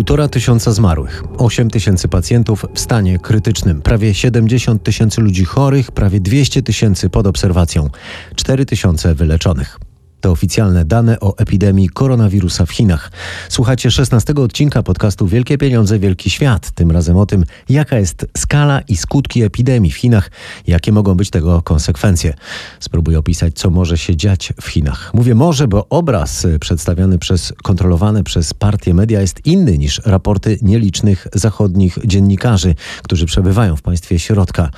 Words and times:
Półtora 0.00 0.28
tysiąca 0.28 0.72
zmarłych, 0.72 1.22
8 1.38 1.70
tysięcy 1.70 2.08
pacjentów 2.08 2.66
w 2.74 2.80
stanie 2.80 3.18
krytycznym, 3.18 3.82
prawie 3.82 4.14
70 4.14 4.82
tysięcy 4.82 5.20
ludzi 5.20 5.44
chorych, 5.44 5.92
prawie 5.92 6.20
200 6.20 6.62
tysięcy 6.62 7.10
pod 7.10 7.26
obserwacją, 7.26 7.90
4 8.36 8.66
tysiące 8.66 9.14
wyleczonych. 9.14 9.89
To 10.20 10.30
oficjalne 10.30 10.84
dane 10.84 11.20
o 11.20 11.38
epidemii 11.38 11.88
koronawirusa 11.88 12.66
w 12.66 12.70
Chinach. 12.70 13.10
Słuchacie 13.48 13.90
16 13.90 14.34
odcinka 14.34 14.82
podcastu 14.82 15.26
Wielkie 15.26 15.58
Pieniądze, 15.58 15.98
Wielki 15.98 16.30
Świat. 16.30 16.70
Tym 16.70 16.90
razem 16.90 17.16
o 17.16 17.26
tym, 17.26 17.44
jaka 17.68 17.98
jest 17.98 18.26
skala 18.36 18.80
i 18.80 18.96
skutki 18.96 19.42
epidemii 19.42 19.90
w 19.90 19.96
Chinach, 19.96 20.30
jakie 20.66 20.92
mogą 20.92 21.14
być 21.14 21.30
tego 21.30 21.62
konsekwencje. 21.62 22.34
Spróbuję 22.80 23.18
opisać, 23.18 23.54
co 23.54 23.70
może 23.70 23.98
się 23.98 24.16
dziać 24.16 24.52
w 24.62 24.68
Chinach. 24.68 25.10
Mówię 25.14 25.34
może, 25.34 25.68
bo 25.68 25.86
obraz 25.88 26.46
przedstawiany 26.60 27.18
przez 27.18 27.52
kontrolowane 27.62 28.24
przez 28.24 28.54
partie 28.54 28.94
media 28.94 29.20
jest 29.20 29.46
inny 29.46 29.78
niż 29.78 30.00
raporty 30.04 30.58
nielicznych 30.62 31.26
zachodnich 31.34 31.98
dziennikarzy, 32.04 32.74
którzy 33.02 33.26
przebywają 33.26 33.76
w 33.76 33.82
państwie 33.82 34.18
środka 34.18 34.70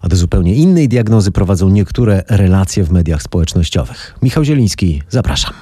a 0.00 0.08
do 0.08 0.16
zupełnie 0.16 0.54
innej 0.54 0.88
diagnozy 0.88 1.32
prowadzą 1.32 1.68
niektóre 1.68 2.22
relacje 2.28 2.84
w 2.84 2.90
mediach 2.90 3.22
społecznościowych. 3.22 4.14
Michał 4.22 4.44
Zieliński, 4.44 5.02
zapraszam. 5.08 5.52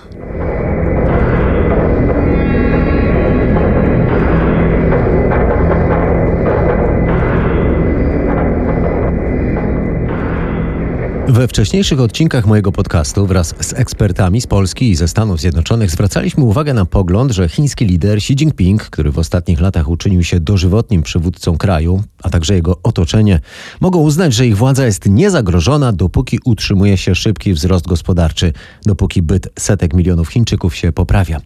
We 11.29 11.49
wcześniejszych 11.49 12.01
odcinkach 12.01 12.47
mojego 12.47 12.73
podcastu 12.73 13.27
wraz 13.27 13.55
z 13.61 13.73
ekspertami 13.73 14.41
z 14.41 14.47
Polski 14.47 14.91
i 14.91 14.97
ze 14.97 15.09
Stanów 15.09 15.41
Zjednoczonych 15.41 15.91
zwracaliśmy 15.91 16.45
uwagę 16.45 16.75
na 16.75 16.85
pogląd, 16.85 17.33
że 17.33 17.49
chiński 17.49 17.87
lider 17.87 18.17
Xi 18.17 18.33
Jinping, 18.33 18.83
który 18.83 19.11
w 19.11 19.19
ostatnich 19.19 19.61
latach 19.61 19.89
uczynił 19.89 20.25
się 20.25 20.41
dożywotnim 20.41 21.03
przywódcą 21.03 21.59
kraju, 21.59 22.03
a 22.23 22.31
także 22.31 22.55
jego 22.55 22.79
otoczenie, 22.83 23.41
mogą 23.81 23.99
uznać, 23.99 24.35
że 24.35 24.47
ich 24.47 24.57
władza 24.57 24.87
jest 24.87 25.07
niezagrożona, 25.07 25.93
dopóki 25.93 26.39
utrzymuje 26.45 26.97
się 26.97 27.15
szybki 27.15 27.53
wzrost 27.55 27.87
gospodarczy, 27.87 28.53
dopóki 28.85 29.23
byt 29.23 29.49
setek 29.59 29.95
milionów 29.95 30.29
Chińczyków 30.29 30.77
się 30.77 30.93
poprawia. 30.93 31.41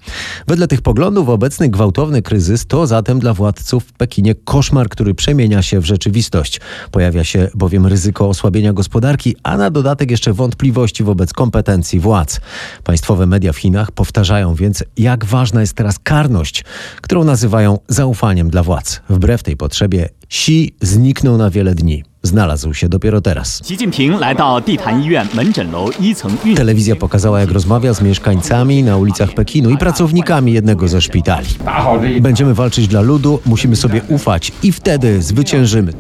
Wedle 0.47 0.69
tych 0.69 0.83
poglądów 0.83 1.29
obecny 1.29 1.69
gwałtowny 1.69 2.23
kryzys 2.23 2.67
to 2.67 2.87
zatem 2.87 3.19
dla 3.19 3.35
władców 3.35 3.85
w 3.85 3.93
Pekinie 3.93 4.35
koszmar, 4.35 4.89
który 4.89 5.15
przemienia 5.15 5.63
się 5.63 5.81
w 5.81 5.85
rzeczywistość. 5.85 6.61
Pojawia 6.91 7.25
się 7.25 7.49
bowiem 7.55 7.87
ryzyko 7.87 8.29
osłabienia 8.29 8.73
gospodarki, 8.73 9.37
a 9.43 9.57
na 9.57 9.70
dodatek 9.71 10.11
jeszcze 10.11 10.33
wątpliwości 10.33 11.05
wobec 11.05 11.33
kompetencji 11.33 12.01
władz. 12.01 12.41
Państwowe 12.85 13.27
media 13.27 13.53
w 13.53 13.57
Chinach 13.59 13.93
powtarzają 13.93 14.55
więc, 14.55 14.85
jak 14.97 15.25
ważna 15.25 15.61
jest 15.61 15.75
teraz 15.75 15.99
karność, 15.99 16.65
którą 17.01 17.25
nazywają 17.25 17.79
zaufaniem 17.89 18.51
dla 18.51 18.63
władz. 18.63 19.01
Wbrew 19.09 19.43
tej 19.43 19.57
potrzebie 19.57 20.09
Xi 20.31 20.75
zniknął 20.81 21.37
na 21.37 21.51
wiele 21.51 21.75
dni. 21.75 22.05
Znalazł 22.23 22.75
się 22.75 22.89
dopiero 22.89 23.21
teraz. 23.21 23.63
Telewizja 26.57 26.97
pokazała, 26.97 27.41
jak 27.41 27.51
rozmawia 27.51 27.95
z 27.95 28.03
mieszkańcami 28.03 28.83
na 28.83 28.97
ulicach 28.97 29.35
Pekinu 29.35 29.71
i 29.71 29.79
pracownikami 29.79 30.53
jednego 30.53 30.89
ze 30.89 31.01
szpitali. 31.01 31.47
Będziemy 32.21 32.55
walczyć 32.55 32.89
dla 32.89 33.01
ludu, 33.01 33.41
musimy 33.47 33.77
sobie 33.77 34.03
ufać 34.09 34.53
i 34.63 34.73
wtedy 34.73 35.23
zwyciężymy. 35.23 35.93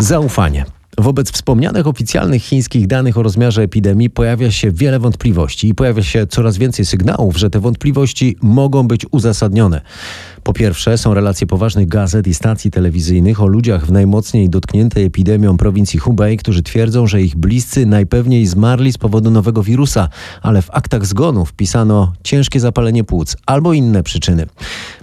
Zaufanie. 0.00 0.64
Wobec 0.98 1.30
wspomnianych 1.30 1.86
oficjalnych 1.86 2.42
chińskich 2.42 2.86
danych 2.86 3.18
o 3.18 3.22
rozmiarze 3.22 3.62
epidemii 3.62 4.10
pojawia 4.10 4.50
się 4.50 4.70
wiele 4.70 4.98
wątpliwości 4.98 5.68
i 5.68 5.74
pojawia 5.74 6.02
się 6.02 6.26
coraz 6.26 6.58
więcej 6.58 6.84
sygnałów, 6.84 7.36
że 7.36 7.50
te 7.50 7.60
wątpliwości 7.60 8.36
mogą 8.42 8.88
być 8.88 9.06
uzasadnione. 9.10 9.80
Po 10.42 10.52
pierwsze, 10.52 10.98
są 10.98 11.14
relacje 11.14 11.46
poważnych 11.46 11.88
gazet 11.88 12.26
i 12.26 12.34
stacji 12.34 12.70
telewizyjnych 12.70 13.42
o 13.42 13.46
ludziach 13.46 13.86
w 13.86 13.92
najmocniej 13.92 14.50
dotkniętej 14.50 15.04
epidemią 15.04 15.56
prowincji 15.56 15.98
Hubei, 15.98 16.36
którzy 16.36 16.62
twierdzą, 16.62 17.06
że 17.06 17.22
ich 17.22 17.36
bliscy 17.36 17.86
najpewniej 17.86 18.46
zmarli 18.46 18.92
z 18.92 18.98
powodu 18.98 19.30
nowego 19.30 19.62
wirusa, 19.62 20.08
ale 20.42 20.62
w 20.62 20.70
aktach 20.70 21.06
zgonów 21.06 21.48
wpisano 21.48 22.12
ciężkie 22.22 22.60
zapalenie 22.60 23.04
płuc 23.04 23.36
albo 23.46 23.72
inne 23.72 24.02
przyczyny. 24.02 24.46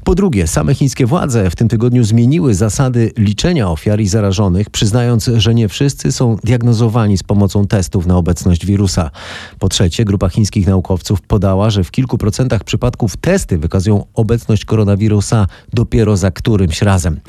Po 0.03 0.16
drugie, 0.16 0.47
same 0.47 0.75
chińskie 0.75 1.06
władze 1.06 1.50
w 1.50 1.56
tym 1.56 1.67
tygodniu 1.67 2.03
zmieniły 2.03 2.53
zasady 2.53 3.12
liczenia 3.17 3.69
ofiar 3.69 4.01
i 4.01 4.07
zarażonych, 4.07 4.69
przyznając, 4.69 5.29
że 5.38 5.56
nie 5.56 5.67
wszyscy 5.67 6.12
są 6.12 6.38
diagnozowani 6.44 7.17
z 7.17 7.23
pomocą 7.23 7.67
testów 7.67 8.06
na 8.06 8.17
obecność 8.17 8.66
wirusa. 8.66 9.11
Po 9.59 9.69
trzecie, 9.69 10.06
grupa 10.06 10.29
chińskich 10.29 10.67
naukowców 10.67 11.22
podała, 11.22 11.69
że 11.69 11.84
w 11.84 11.91
kilku 11.91 12.17
procentach 12.17 12.63
przypadków 12.63 13.17
testy 13.17 13.57
wykazują 13.57 14.06
obecność 14.13 14.66
koronawirusa 14.66 15.47
dopiero 15.73 16.17
za 16.17 16.31
którymś 16.31 16.81
razem. 16.81 17.19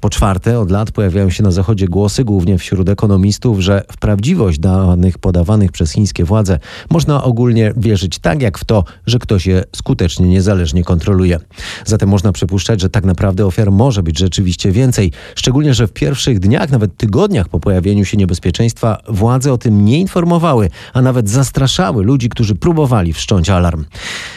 Po 0.00 0.10
czwarte, 0.10 0.60
od 0.60 0.70
lat 0.70 0.90
pojawiają 0.90 1.30
się 1.30 1.42
na 1.42 1.50
Zachodzie 1.50 1.88
głosy, 1.88 2.24
głównie 2.24 2.58
wśród 2.58 2.88
ekonomistów, 2.88 3.60
że 3.60 3.84
w 3.92 3.96
prawdziwość 3.96 4.58
danych 4.58 5.18
podawanych 5.18 5.72
przez 5.72 5.92
chińskie 5.92 6.24
władze 6.24 6.58
można 6.90 7.24
ogólnie 7.24 7.72
wierzyć 7.76 8.18
tak 8.18 8.42
jak 8.42 8.58
w 8.58 8.64
to, 8.64 8.84
że 9.06 9.18
ktoś 9.18 9.46
je 9.46 9.64
skutecznie, 9.76 10.28
niezależnie 10.28 10.84
kontroluje. 10.84 11.38
Zatem 11.86 12.19
można 12.20 12.32
przypuszczać, 12.32 12.80
że 12.80 12.90
tak 12.90 13.04
naprawdę 13.04 13.46
ofiar 13.46 13.72
może 13.72 14.02
być 14.02 14.18
rzeczywiście 14.18 14.72
więcej. 14.72 15.12
Szczególnie, 15.34 15.74
że 15.74 15.86
w 15.86 15.92
pierwszych 15.92 16.38
dniach, 16.38 16.70
nawet 16.70 16.96
tygodniach 16.96 17.48
po 17.48 17.60
pojawieniu 17.60 18.04
się 18.04 18.16
niebezpieczeństwa 18.16 18.98
władze 19.08 19.52
o 19.52 19.58
tym 19.58 19.84
nie 19.84 20.00
informowały, 20.00 20.70
a 20.92 21.02
nawet 21.02 21.28
zastraszały 21.28 22.04
ludzi, 22.04 22.28
którzy 22.28 22.54
próbowali 22.54 23.12
wszcząć 23.12 23.50
alarm. 23.50 23.84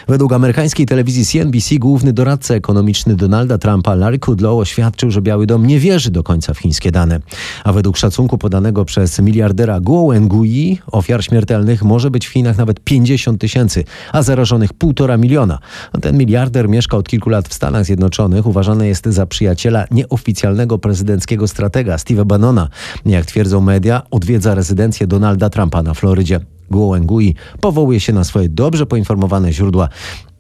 Według 0.07 0.33
amerykańskiej 0.33 0.85
telewizji 0.85 1.25
CNBC 1.25 1.75
główny 1.75 2.13
doradca 2.13 2.53
ekonomiczny 2.53 3.16
Donalda 3.16 3.57
Trumpa 3.57 3.95
Larry 3.95 4.19
Kudlow 4.19 4.59
oświadczył, 4.59 5.11
że 5.11 5.21
Biały 5.21 5.45
Dom 5.45 5.67
nie 5.67 5.79
wierzy 5.79 6.11
do 6.11 6.23
końca 6.23 6.53
w 6.53 6.59
chińskie 6.59 6.91
dane. 6.91 7.19
A 7.63 7.73
według 7.73 7.97
szacunku 7.97 8.38
podanego 8.38 8.85
przez 8.85 9.19
miliardera 9.19 9.79
Guo 9.79 10.07
Wengui 10.07 10.79
ofiar 10.91 11.23
śmiertelnych 11.23 11.83
może 11.83 12.11
być 12.11 12.27
w 12.27 12.31
Chinach 12.31 12.57
nawet 12.57 12.79
50 12.79 13.41
tysięcy, 13.41 13.83
a 14.11 14.21
zarażonych 14.21 14.73
półtora 14.73 15.17
miliona. 15.17 15.59
Ten 16.01 16.17
miliarder 16.17 16.69
mieszka 16.69 16.97
od 16.97 17.09
kilku 17.09 17.29
lat 17.29 17.47
w 17.47 17.53
Stanach 17.53 17.72
Stanach 17.73 17.85
Zjednoczonych 17.85 18.47
uważany 18.47 18.88
jest 18.88 19.06
za 19.06 19.25
przyjaciela 19.25 19.85
nieoficjalnego 19.91 20.78
prezydenckiego 20.78 21.47
stratega 21.47 21.95
Steve'a 21.95 22.25
Bannona. 22.25 22.67
Jak 23.06 23.25
twierdzą 23.25 23.61
media, 23.61 24.01
odwiedza 24.11 24.56
rezydencję 24.56 25.07
Donalda 25.07 25.50
Trumpa 25.50 25.83
na 25.83 25.94
Florydzie. 25.94 26.39
Guo 26.72 26.91
Wengui 26.94 27.35
powołuje 27.62 28.00
się 28.00 28.13
na 28.13 28.23
swoje 28.23 28.50
dobrze 28.50 28.85
poinformowane 28.85 29.53
źródła. 29.53 29.89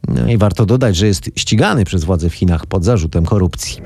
No 0.07 0.27
I 0.27 0.37
warto 0.37 0.65
dodać, 0.65 0.95
że 0.95 1.07
jest 1.07 1.29
ścigany 1.35 1.85
przez 1.85 2.03
władze 2.03 2.29
w 2.29 2.33
Chinach 2.33 2.65
pod 2.65 2.83
zarzutem 2.83 3.25
korupcji. 3.25 3.81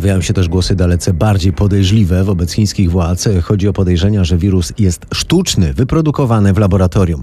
Pojawiają 0.00 0.22
się 0.22 0.32
też 0.32 0.48
głosy 0.48 0.74
dalece 0.74 1.14
bardziej 1.14 1.52
podejrzliwe 1.52 2.24
wobec 2.24 2.52
chińskich 2.52 2.90
władz. 2.90 3.28
Chodzi 3.42 3.68
o 3.68 3.72
podejrzenia, 3.72 4.24
że 4.24 4.38
wirus 4.38 4.72
jest 4.78 5.06
sztuczny, 5.14 5.74
wyprodukowany 5.74 6.52
w 6.52 6.58
laboratorium. 6.58 7.22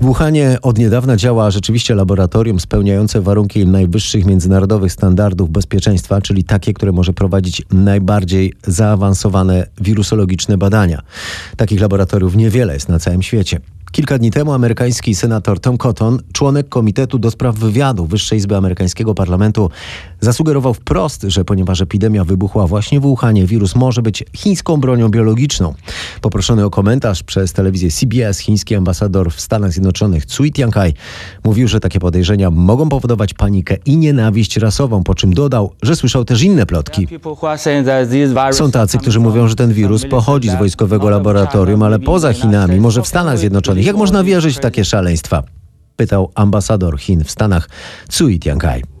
W 0.00 0.04
Wuhanie 0.04 0.58
od 0.62 0.78
niedawna 0.78 1.16
działa 1.16 1.50
rzeczywiście 1.50 1.94
laboratorium 1.94 2.60
spełniające 2.60 3.20
warunki 3.20 3.66
najwyższych 3.66 4.24
międzynarodowych 4.24 4.92
standardów 4.92 5.50
bezpieczeństwa, 5.50 6.20
czyli 6.20 6.44
takie, 6.44 6.74
które 6.74 6.92
może 6.92 7.12
prowadzić 7.12 7.62
najbardziej 7.72 8.52
zaawansowane 8.66 9.66
wirusologiczne 9.80 10.58
badania. 10.58 11.02
Takich 11.56 11.80
laboratoriów 11.80 12.36
niewiele 12.36 12.74
jest 12.74 12.88
na 12.88 12.98
całym 12.98 13.22
świecie. 13.22 13.60
Kilka 13.92 14.18
dni 14.18 14.30
temu 14.30 14.52
amerykański 14.52 15.14
senator 15.14 15.60
Tom 15.60 15.78
Cotton, 15.78 16.18
członek 16.32 16.68
Komitetu 16.68 17.18
do 17.18 17.30
Spraw 17.30 17.56
Wywiadu 17.56 18.06
Wyższej 18.06 18.38
Izby 18.38 18.56
Amerykańskiego 18.56 19.14
Parlamentu, 19.14 19.70
zasugerował 20.20 20.74
wprost, 20.74 21.22
że 21.28 21.44
ponieważ 21.44 21.80
epidemia 21.80 22.24
wybuchła 22.24 22.66
właśnie 22.66 23.00
w 23.00 23.02
Wuhanie, 23.02 23.46
wirus 23.46 23.74
może 23.74 24.02
być 24.02 24.24
chińską 24.36 24.76
bronią 24.76 25.08
biologiczną. 25.08 25.74
Poproszony 26.20 26.64
o 26.64 26.70
komentarz 26.70 27.22
przez 27.22 27.52
telewizję 27.52 27.90
CBS, 27.90 28.38
chiński 28.38 28.74
ambasador 28.74 29.32
w 29.32 29.40
Stanach 29.40 29.72
Zjednoczonych 29.72 30.26
Cui 30.26 30.52
Tiankai 30.52 30.94
mówił, 31.44 31.68
że 31.68 31.80
takie 31.80 32.00
podejrzenia 32.00 32.50
mogą 32.50 32.88
powodować 32.88 33.34
panikę 33.34 33.76
i 33.86 33.96
nienawiść 33.96 34.56
rasową, 34.56 35.02
po 35.02 35.14
czym 35.14 35.34
dodał, 35.34 35.72
że 35.82 35.96
słyszał 35.96 36.24
też 36.24 36.42
inne 36.42 36.66
plotki. 36.66 37.08
Są 38.52 38.70
tacy, 38.70 38.98
którzy 38.98 39.20
mówią, 39.20 39.48
że 39.48 39.54
ten 39.54 39.72
wirus 39.72 40.04
pochodzi 40.10 40.50
z 40.50 40.58
wojskowego 40.58 41.10
laboratorium, 41.10 41.82
ale 41.82 41.98
poza 41.98 42.32
Chinami, 42.32 42.80
może 42.80 43.02
w 43.02 43.06
Stanach 43.06 43.38
Zjednoczonych. 43.38 43.75
Jak 43.84 43.96
można 43.96 44.24
wierzyć 44.24 44.56
w 44.56 44.60
takie 44.60 44.84
szaleństwa? 44.84 45.42
Pytał 45.96 46.32
ambasador 46.34 46.98
Chin 47.00 47.24
w 47.24 47.30
Stanach 47.30 47.68
Cui 48.18 48.38
Tiankai. 48.38 48.95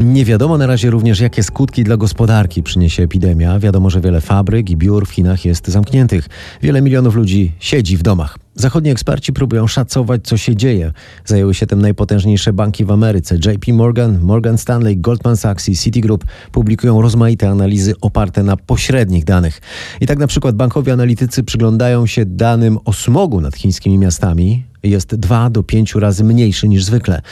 Nie 0.00 0.24
wiadomo 0.24 0.58
na 0.58 0.66
razie 0.66 0.90
również, 0.90 1.20
jakie 1.20 1.42
skutki 1.42 1.84
dla 1.84 1.96
gospodarki 1.96 2.62
przyniesie 2.62 3.02
epidemia. 3.02 3.58
Wiadomo, 3.58 3.90
że 3.90 4.00
wiele 4.00 4.20
fabryk 4.20 4.70
i 4.70 4.76
biur 4.76 5.06
w 5.06 5.10
Chinach 5.10 5.44
jest 5.44 5.68
zamkniętych. 5.68 6.28
Wiele 6.62 6.82
milionów 6.82 7.14
ludzi 7.14 7.52
siedzi 7.60 7.96
w 7.96 8.02
domach. 8.02 8.38
Zachodni 8.54 8.90
eksperci 8.90 9.32
próbują 9.32 9.66
szacować, 9.66 10.20
co 10.24 10.36
się 10.36 10.56
dzieje. 10.56 10.92
Zajęły 11.24 11.54
się 11.54 11.66
tym 11.66 11.82
najpotężniejsze 11.82 12.52
banki 12.52 12.84
w 12.84 12.90
Ameryce. 12.90 13.34
JP 13.34 13.72
Morgan, 13.72 14.20
Morgan 14.20 14.58
Stanley, 14.58 14.96
Goldman 14.96 15.36
Sachs 15.36 15.68
i 15.68 15.76
Citigroup 15.76 16.24
publikują 16.52 17.02
rozmaite 17.02 17.48
analizy 17.48 17.94
oparte 18.00 18.42
na 18.42 18.56
pośrednich 18.56 19.24
danych. 19.24 19.60
I 20.00 20.06
tak 20.06 20.18
na 20.18 20.26
przykład 20.26 20.56
bankowi 20.56 20.90
analitycy 20.90 21.42
przyglądają 21.42 22.06
się 22.06 22.24
danym 22.26 22.78
o 22.84 22.92
smogu 22.92 23.40
nad 23.40 23.56
chińskimi 23.56 23.98
miastami 23.98 24.64
jest 24.88 25.14
2 25.14 25.50
do 25.50 25.62
5 25.62 25.94
razy 25.94 26.24
mniejszy 26.24 26.68
niż 26.68 26.84
zwykle. 26.84 27.22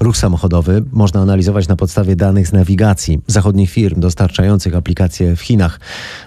Ruch 0.00 0.16
samochodowy 0.16 0.84
można 0.92 1.20
analizować 1.20 1.68
na 1.68 1.76
podstawie 1.76 2.16
danych 2.16 2.48
z 2.48 2.52
nawigacji 2.52 3.20
zachodnich 3.26 3.70
firm 3.70 4.00
dostarczających 4.00 4.74
aplikacje 4.74 5.36
w 5.36 5.40
Chinach. 5.40 5.80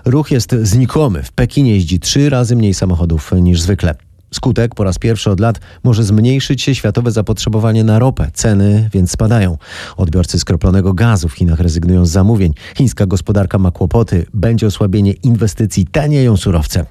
Ruch 0.05 0.31
jest 0.31 0.55
znikomy. 0.61 1.23
W 1.23 1.31
Pekinie 1.31 1.71
jeździ 1.73 1.99
3 1.99 2.29
razy 2.29 2.55
mniej 2.55 2.73
samochodów 2.73 3.31
niż 3.41 3.61
zwykle. 3.61 4.06
Skutek 4.31 4.75
po 4.75 4.83
raz 4.83 4.99
pierwszy 4.99 5.31
od 5.31 5.39
lat 5.39 5.59
może 5.83 6.03
zmniejszyć 6.03 6.61
się 6.61 6.75
światowe 6.75 7.11
zapotrzebowanie 7.11 7.83
na 7.83 7.99
ropę. 7.99 8.27
Ceny 8.33 8.89
więc 8.93 9.11
spadają. 9.11 9.57
Odbiorcy 9.97 10.39
skroplonego 10.39 10.93
gazu 10.93 11.29
w 11.29 11.33
Chinach 11.33 11.59
rezygnują 11.59 12.05
z 12.05 12.09
zamówień. 12.09 12.53
Chińska 12.77 13.05
gospodarka 13.05 13.57
ma 13.57 13.71
kłopoty. 13.71 14.25
Będzie 14.33 14.67
osłabienie 14.67 15.11
inwestycji, 15.11 15.87
tanieją 15.91 16.37
surowce. 16.37 16.85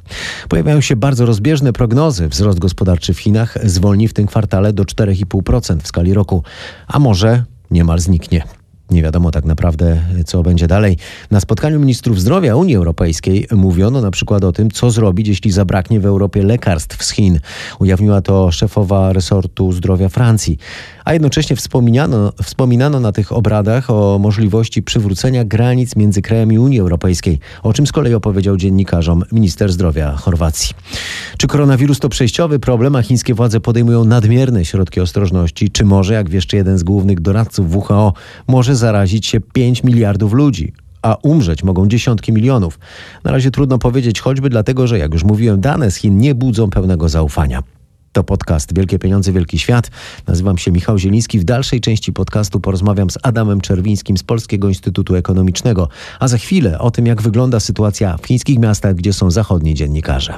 Pojawiają 0.49 0.81
się 0.81 0.97
bardzo 0.97 1.27
rozbieżne 1.27 1.73
prognozy. 1.73 2.29
Wzrost 2.29 2.59
gospodarczy 2.59 3.15
w 3.15 3.21
Chinach 3.21 3.59
zwolni 3.65 4.09
w 4.09 4.13
tym 4.13 4.27
kwartale 4.27 4.73
do 4.73 4.83
4,5% 4.83 5.81
w 5.81 5.87
skali 5.87 6.15
roku. 6.15 6.43
A 6.87 6.99
może 6.99 7.45
niemal 7.71 7.99
zniknie. 7.99 8.56
Nie 8.91 9.03
wiadomo 9.03 9.31
tak 9.31 9.45
naprawdę, 9.45 10.03
co 10.27 10.43
będzie 10.43 10.67
dalej. 10.67 10.97
Na 11.31 11.41
spotkaniu 11.41 11.81
ministrów 11.81 12.21
zdrowia 12.21 12.57
Unii 12.57 12.77
Europejskiej 12.77 13.47
mówiono 13.53 14.01
na 14.01 14.11
przykład 14.11 14.45
o 14.45 14.53
tym, 14.53 14.71
co 14.71 14.91
zrobić, 14.91 15.29
jeśli 15.29 15.51
zabraknie 15.51 16.01
w 16.01 16.07
Europie 16.07 16.43
lekarstw 16.43 17.05
z 17.05 17.11
Chin. 17.11 17.41
Ujawniła 17.79 18.21
to 18.21 18.51
szefowa 18.51 19.13
resortu 19.13 19.73
zdrowia 19.73 20.09
Francji. 20.09 20.59
A 21.05 21.13
jednocześnie 21.13 21.57
wspominano, 21.57 22.33
wspominano 22.43 23.01
na 23.01 23.13
tych 23.13 23.33
obradach 23.33 23.91
o 23.91 24.19
możliwości 24.19 24.83
przywrócenia 24.83 25.45
granic 25.45 25.97
między 25.97 26.23
krajami 26.23 26.59
Unii 26.59 26.81
Europejskiej, 26.81 27.39
o 27.63 27.73
czym 27.73 27.87
z 27.87 27.93
kolei 27.93 28.15
opowiedział 28.15 28.57
dziennikarzom 28.57 29.25
minister 29.33 29.73
zdrowia 29.73 30.17
Chorwacji. 30.17 30.75
Czy 31.39 31.47
koronawirus 31.47 31.99
to 31.99 32.09
przejściowy 32.09 32.59
problem, 32.59 32.97
a 32.97 33.03
chińskie 33.03 33.35
władze 33.35 33.61
podejmują 33.61 34.05
nadmierne 34.05 34.65
środki 34.65 35.01
ostrożności? 35.01 35.71
Czy 35.71 35.85
może, 35.85 36.15
jak 36.15 36.31
wieszczy 36.31 36.57
jeden 36.57 36.79
z 36.79 36.83
głównych 36.83 37.21
doradców 37.21 37.77
WHO, 37.77 38.13
może 38.49 38.76
zarazić 38.77 39.27
się 39.27 39.41
5 39.41 39.85
miliardów 39.85 40.33
ludzi, 40.33 40.73
a 41.03 41.17
umrzeć 41.23 41.63
mogą 41.63 41.89
dziesiątki 41.89 42.33
milionów. 42.33 42.79
Na 43.25 43.33
razie 43.33 43.51
trudno 43.51 43.79
powiedzieć, 43.79 44.21
choćby 44.21 44.51
dlatego, 44.51 44.87
że 44.87 44.99
jak 44.99 45.13
już 45.13 45.25
mówiłem, 45.25 45.61
dane 45.61 45.91
z 45.91 45.97
Chin 45.97 46.19
nie 46.19 46.35
budzą 46.35 46.71
pełnego 46.71 47.09
zaufania. 47.09 47.63
To 48.13 48.25
podcast 48.25 48.75
Wielkie 48.75 48.99
Pieniądze, 48.99 49.33
Wielki 49.33 49.59
Świat. 49.59 49.91
Nazywam 50.27 50.59
się 50.59 50.73
Michał 50.73 50.99
Zieliński. 50.99 51.39
W 51.39 51.45
dalszej 51.45 51.81
części 51.81 52.13
podcastu 52.13 52.61
porozmawiam 52.61 53.11
z 53.11 53.19
Adamem 53.23 53.61
Czerwińskim 53.61 54.17
z 54.17 54.23
Polskiego 54.23 54.69
Instytutu 54.69 55.15
Ekonomicznego. 55.15 55.89
A 56.21 56.29
za 56.29 56.39
chwilę 56.39 56.79
o 56.79 56.91
tym, 56.91 57.07
jak 57.07 57.23
wygląda 57.23 57.61
sytuacja 57.61 58.17
w 58.17 58.27
chińskich 58.27 58.59
miastach, 58.59 58.95
gdzie 58.95 59.13
są 59.13 59.31
zachodni 59.31 59.75
dziennikarze. 59.75 60.35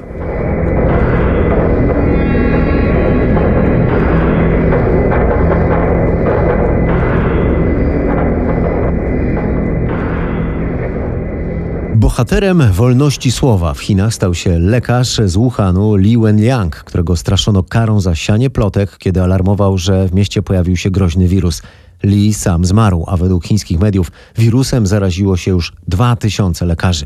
Bohaterem 12.09 12.71
wolności 12.71 13.31
słowa 13.31 13.73
w 13.73 13.79
Chinach 13.79 14.13
stał 14.13 14.35
się 14.35 14.59
lekarz 14.59 15.21
z 15.25 15.33
Wuhanu 15.33 15.95
Li 15.95 16.17
Wenliang, 16.17 16.75
którego 16.75 17.15
straszono 17.15 17.63
karą 17.63 17.99
za 17.99 18.15
sianie 18.15 18.49
plotek, 18.49 18.97
kiedy 18.97 19.23
alarmował, 19.23 19.77
że 19.77 20.07
w 20.07 20.13
mieście 20.13 20.41
pojawił 20.41 20.77
się 20.77 20.91
groźny 20.91 21.27
wirus. 21.27 21.61
Li 22.03 22.33
sam 22.33 22.65
zmarł, 22.65 23.03
a 23.07 23.17
według 23.17 23.45
chińskich 23.45 23.79
mediów 23.79 24.11
wirusem 24.37 24.87
zaraziło 24.87 25.37
się 25.37 25.51
już 25.51 25.73
2000 25.87 26.65
lekarzy. 26.65 27.05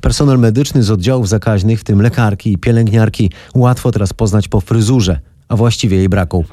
Personel 0.00 0.38
medyczny 0.38 0.82
z 0.82 0.90
oddziałów 0.90 1.28
zakaźnych, 1.28 1.80
w 1.80 1.84
tym 1.84 2.02
lekarki 2.02 2.52
i 2.52 2.58
pielęgniarki, 2.58 3.30
łatwo 3.54 3.92
teraz 3.92 4.12
poznać 4.12 4.48
po 4.48 4.60
fryzurze 4.60 5.20
a 5.48 5.56
właściwie 5.56 5.96
jej 5.96 6.08
braku. 6.08 6.44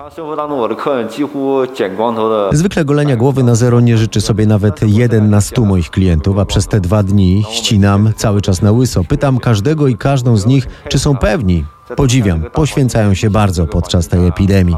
Zwykle 2.52 2.86
golenia 2.86 3.16
głowy 3.16 3.44
na 3.44 3.56
zero 3.56 3.80
nie 3.80 3.98
życzy 3.98 4.22
sobie 4.22 4.46
nawet 4.46 4.82
jeden 4.84 5.30
na 5.30 5.42
stu 5.42 5.66
moich 5.66 5.90
klientów, 5.90 6.40
a 6.40 6.46
przez 6.46 6.68
te 6.68 6.80
dwa 6.80 7.04
dni 7.04 7.44
ścinam 7.52 8.12
cały 8.16 8.42
czas 8.42 8.62
na 8.62 8.72
łyso. 8.72 9.04
Pytam 9.04 9.40
każdego 9.40 9.88
i 9.88 9.98
każdą 9.98 10.38
z 10.38 10.46
nich, 10.46 10.68
czy 10.90 11.00
są 11.00 11.18
pewni. 11.18 11.66
Podziwiam, 11.96 12.44
poświęcają 12.54 13.14
się 13.14 13.30
bardzo 13.30 13.68
podczas 13.68 14.08
tej 14.08 14.28
epidemii. 14.28 14.76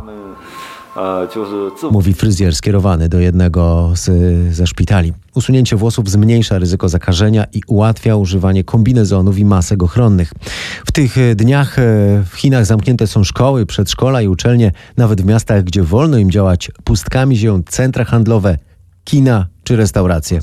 Mówi 1.91 2.13
fryzjer 2.13 2.55
skierowany 2.55 3.09
do 3.09 3.19
jednego 3.19 3.91
z, 3.95 4.11
ze 4.55 4.67
szpitali. 4.67 5.13
Usunięcie 5.35 5.75
włosów 5.75 6.09
zmniejsza 6.09 6.57
ryzyko 6.57 6.89
zakażenia 6.89 7.45
i 7.53 7.61
ułatwia 7.67 8.15
używanie 8.15 8.63
kombinezonów 8.63 9.37
i 9.37 9.45
masek 9.45 9.83
ochronnych. 9.83 10.33
W 10.85 10.91
tych 10.91 11.35
dniach 11.35 11.79
e, 11.79 11.81
w 12.29 12.35
Chinach 12.35 12.65
zamknięte 12.65 13.07
są 13.07 13.23
szkoły, 13.23 13.65
przedszkola 13.65 14.21
i 14.21 14.27
uczelnie. 14.27 14.71
Nawet 14.97 15.21
w 15.21 15.25
miastach, 15.25 15.63
gdzie 15.63 15.83
wolno 15.83 16.17
im 16.17 16.31
działać, 16.31 16.71
pustkami 16.83 17.37
zieją 17.37 17.61
centra 17.63 18.05
handlowe, 18.05 18.57
kina 19.03 19.52
czy 19.63 19.75
restauracje. 19.75 20.39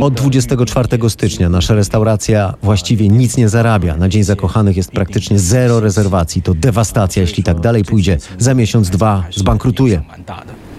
Od 0.00 0.14
24 0.14 1.10
stycznia 1.10 1.48
nasza 1.48 1.74
restauracja 1.74 2.54
właściwie 2.62 3.08
nic 3.08 3.36
nie 3.36 3.48
zarabia. 3.48 3.96
Na 3.96 4.08
Dzień 4.08 4.22
Zakochanych 4.22 4.76
jest 4.76 4.90
praktycznie 4.90 5.38
zero 5.38 5.80
rezerwacji. 5.80 6.42
To 6.42 6.54
dewastacja, 6.54 7.22
jeśli 7.22 7.42
tak 7.42 7.60
dalej 7.60 7.84
pójdzie. 7.84 8.18
Za 8.38 8.54
miesiąc, 8.54 8.90
dwa 8.90 9.24
zbankrutuje, 9.30 10.02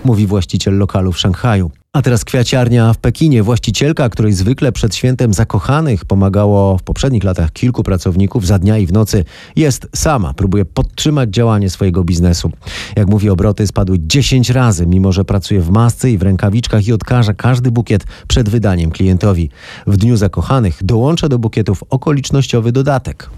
mówi 0.05 0.27
właściciel 0.27 0.77
lokalu 0.77 1.11
w 1.11 1.19
Szanghaju. 1.19 1.71
A 1.93 2.01
teraz 2.01 2.25
kwiaciarnia 2.25 2.93
w 2.93 2.97
Pekinie. 2.97 3.43
Właścicielka, 3.43 4.09
której 4.09 4.33
zwykle 4.33 4.71
przed 4.71 4.95
świętem 4.95 5.33
zakochanych 5.33 6.05
pomagało 6.05 6.77
w 6.77 6.83
poprzednich 6.83 7.23
latach 7.23 7.51
kilku 7.51 7.83
pracowników 7.83 8.47
za 8.47 8.59
dnia 8.59 8.77
i 8.77 8.85
w 8.85 8.93
nocy, 8.93 9.25
jest 9.55 9.87
sama. 9.95 10.33
Próbuje 10.33 10.65
podtrzymać 10.65 11.29
działanie 11.29 11.69
swojego 11.69 12.03
biznesu. 12.03 12.51
Jak 12.95 13.07
mówi, 13.07 13.29
obroty 13.29 13.67
spadły 13.67 13.97
10 13.99 14.49
razy, 14.49 14.87
mimo 14.87 15.11
że 15.11 15.25
pracuje 15.25 15.61
w 15.61 15.69
masce 15.69 16.11
i 16.11 16.17
w 16.17 16.21
rękawiczkach 16.21 16.87
i 16.87 16.93
odkaża 16.93 17.33
każdy 17.33 17.71
bukiet 17.71 18.03
przed 18.27 18.49
wydaniem 18.49 18.91
klientowi. 18.91 19.49
W 19.87 19.97
dniu 19.97 20.17
zakochanych 20.17 20.83
dołącza 20.83 21.29
do 21.29 21.39
bukietów 21.39 21.83
okolicznościowy 21.89 22.71
dodatek. 22.71 23.29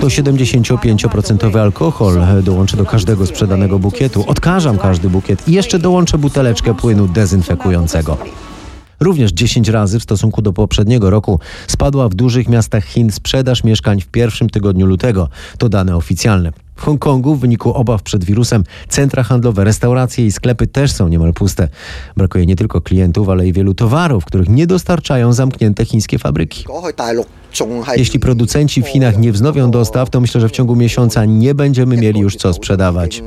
To 0.00 0.06
75% 0.06 1.58
alkohol 1.58 2.14
dołączę 2.42 2.76
do 2.76 2.84
każdego 2.84 3.26
sprzedanego 3.26 3.78
bukietu. 3.78 4.24
Odkażam 4.26 4.78
każdy 4.78 5.08
bukiet 5.08 5.48
i 5.48 5.52
jeszcze 5.52 5.78
dołączę 5.78 6.18
buteleczkę 6.18 6.63
płynu 6.72 7.08
dezynfekującego. 7.08 8.16
Również 9.00 9.32
10 9.32 9.68
razy 9.68 10.00
w 10.00 10.02
stosunku 10.02 10.42
do 10.42 10.52
poprzedniego 10.52 11.10
roku 11.10 11.40
spadła 11.66 12.08
w 12.08 12.14
dużych 12.14 12.48
miastach 12.48 12.84
Chin 12.84 13.12
sprzedaż 13.12 13.64
mieszkań 13.64 14.00
w 14.00 14.06
pierwszym 14.06 14.50
tygodniu 14.50 14.86
lutego. 14.86 15.28
To 15.58 15.68
dane 15.68 15.96
oficjalne. 15.96 16.52
W 16.76 16.82
Hongkongu 16.82 17.34
w 17.34 17.40
wyniku 17.40 17.72
obaw 17.72 18.02
przed 18.02 18.24
wirusem 18.24 18.64
centra 18.88 19.22
handlowe, 19.22 19.64
restauracje 19.64 20.26
i 20.26 20.32
sklepy 20.32 20.66
też 20.66 20.92
są 20.92 21.08
niemal 21.08 21.32
puste. 21.32 21.68
Brakuje 22.16 22.46
nie 22.46 22.56
tylko 22.56 22.80
klientów, 22.80 23.28
ale 23.28 23.46
i 23.46 23.52
wielu 23.52 23.74
towarów, 23.74 24.24
których 24.24 24.48
nie 24.48 24.66
dostarczają 24.66 25.32
zamknięte 25.32 25.84
chińskie 25.84 26.18
fabryki. 26.18 26.64
Jeśli 27.96 28.20
producenci 28.20 28.82
w 28.82 28.88
Chinach 28.88 29.18
nie 29.18 29.32
wznowią 29.32 29.70
dostaw, 29.70 30.10
to 30.10 30.20
myślę, 30.20 30.40
że 30.40 30.48
w 30.48 30.52
ciągu 30.52 30.76
miesiąca 30.76 31.24
nie 31.24 31.54
będziemy 31.54 31.96
mieli 31.96 32.20
już 32.20 32.36
co 32.36 32.52
sprzedawać. 32.52 33.22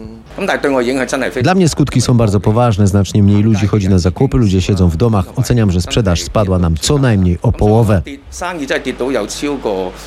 Dla 1.44 1.56
mnie 1.56 1.70
skutki 1.70 2.02
są 2.02 2.18
bardzo 2.18 2.40
poważne. 2.40 2.88
Znacznie 2.88 3.24
mniej 3.24 3.44
ludzi 3.44 3.68
chodzi 3.68 3.90
na 3.90 4.00
zakupy, 4.00 4.38
ludzie 4.38 4.62
siedzą 4.62 4.90
w 4.90 4.98
domach. 4.98 5.26
Oceniam, 5.36 5.72
że 5.72 5.82
sprzedaż 5.82 6.22
spadła 6.22 6.60
nam 6.60 6.76
co 6.76 6.98
najmniej 6.98 7.38
o 7.42 7.52
połowę. 7.52 8.02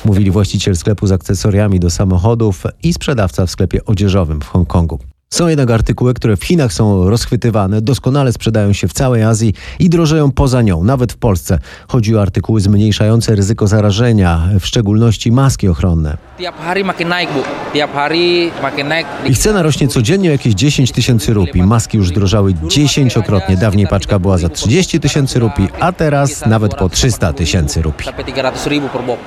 Mówili 0.05 0.31
właściciel 0.31 0.75
sklepu 0.75 1.07
z 1.07 1.11
akcesoriami 1.11 1.79
do 1.79 1.89
samochodów 1.89 2.63
i 2.83 2.93
sprzedawca 2.93 3.45
w 3.45 3.51
sklepie 3.51 3.85
odzieżowym 3.85 4.41
w 4.41 4.45
Hongkongu. 4.47 4.99
Są 5.33 5.47
jednak 5.47 5.71
artykuły, 5.71 6.13
które 6.13 6.37
w 6.37 6.43
Chinach 6.43 6.73
są 6.73 7.09
rozchwytywane, 7.09 7.81
doskonale 7.81 8.33
sprzedają 8.33 8.73
się 8.73 8.87
w 8.87 8.93
całej 8.93 9.23
Azji 9.23 9.53
i 9.79 9.89
drożeją 9.89 10.31
poza 10.31 10.61
nią, 10.61 10.83
nawet 10.83 11.13
w 11.13 11.17
Polsce. 11.17 11.59
Chodzi 11.87 12.15
o 12.15 12.21
artykuły 12.21 12.61
zmniejszające 12.61 13.35
ryzyko 13.35 13.67
zarażenia, 13.67 14.49
w 14.59 14.65
szczególności 14.65 15.31
maski 15.31 15.67
ochronne. 15.67 16.17
Ich 19.25 19.37
cena 19.37 19.63
rośnie 19.63 19.87
codziennie 19.87 20.29
o 20.29 20.31
jakieś 20.31 20.53
10 20.53 20.91
tysięcy 20.91 21.33
rupii. 21.33 21.63
Maski 21.63 21.97
już 21.97 22.11
drożały 22.11 22.53
dziesięciokrotnie. 22.67 23.57
Dawniej 23.57 23.87
paczka 23.87 24.19
była 24.19 24.37
za 24.37 24.49
30 24.49 24.99
tysięcy 24.99 25.39
rupii, 25.39 25.67
a 25.79 25.91
teraz 25.91 26.45
nawet 26.45 26.75
po 26.75 26.89
300 26.89 27.33
tysięcy 27.33 27.81
rupii. 27.81 28.07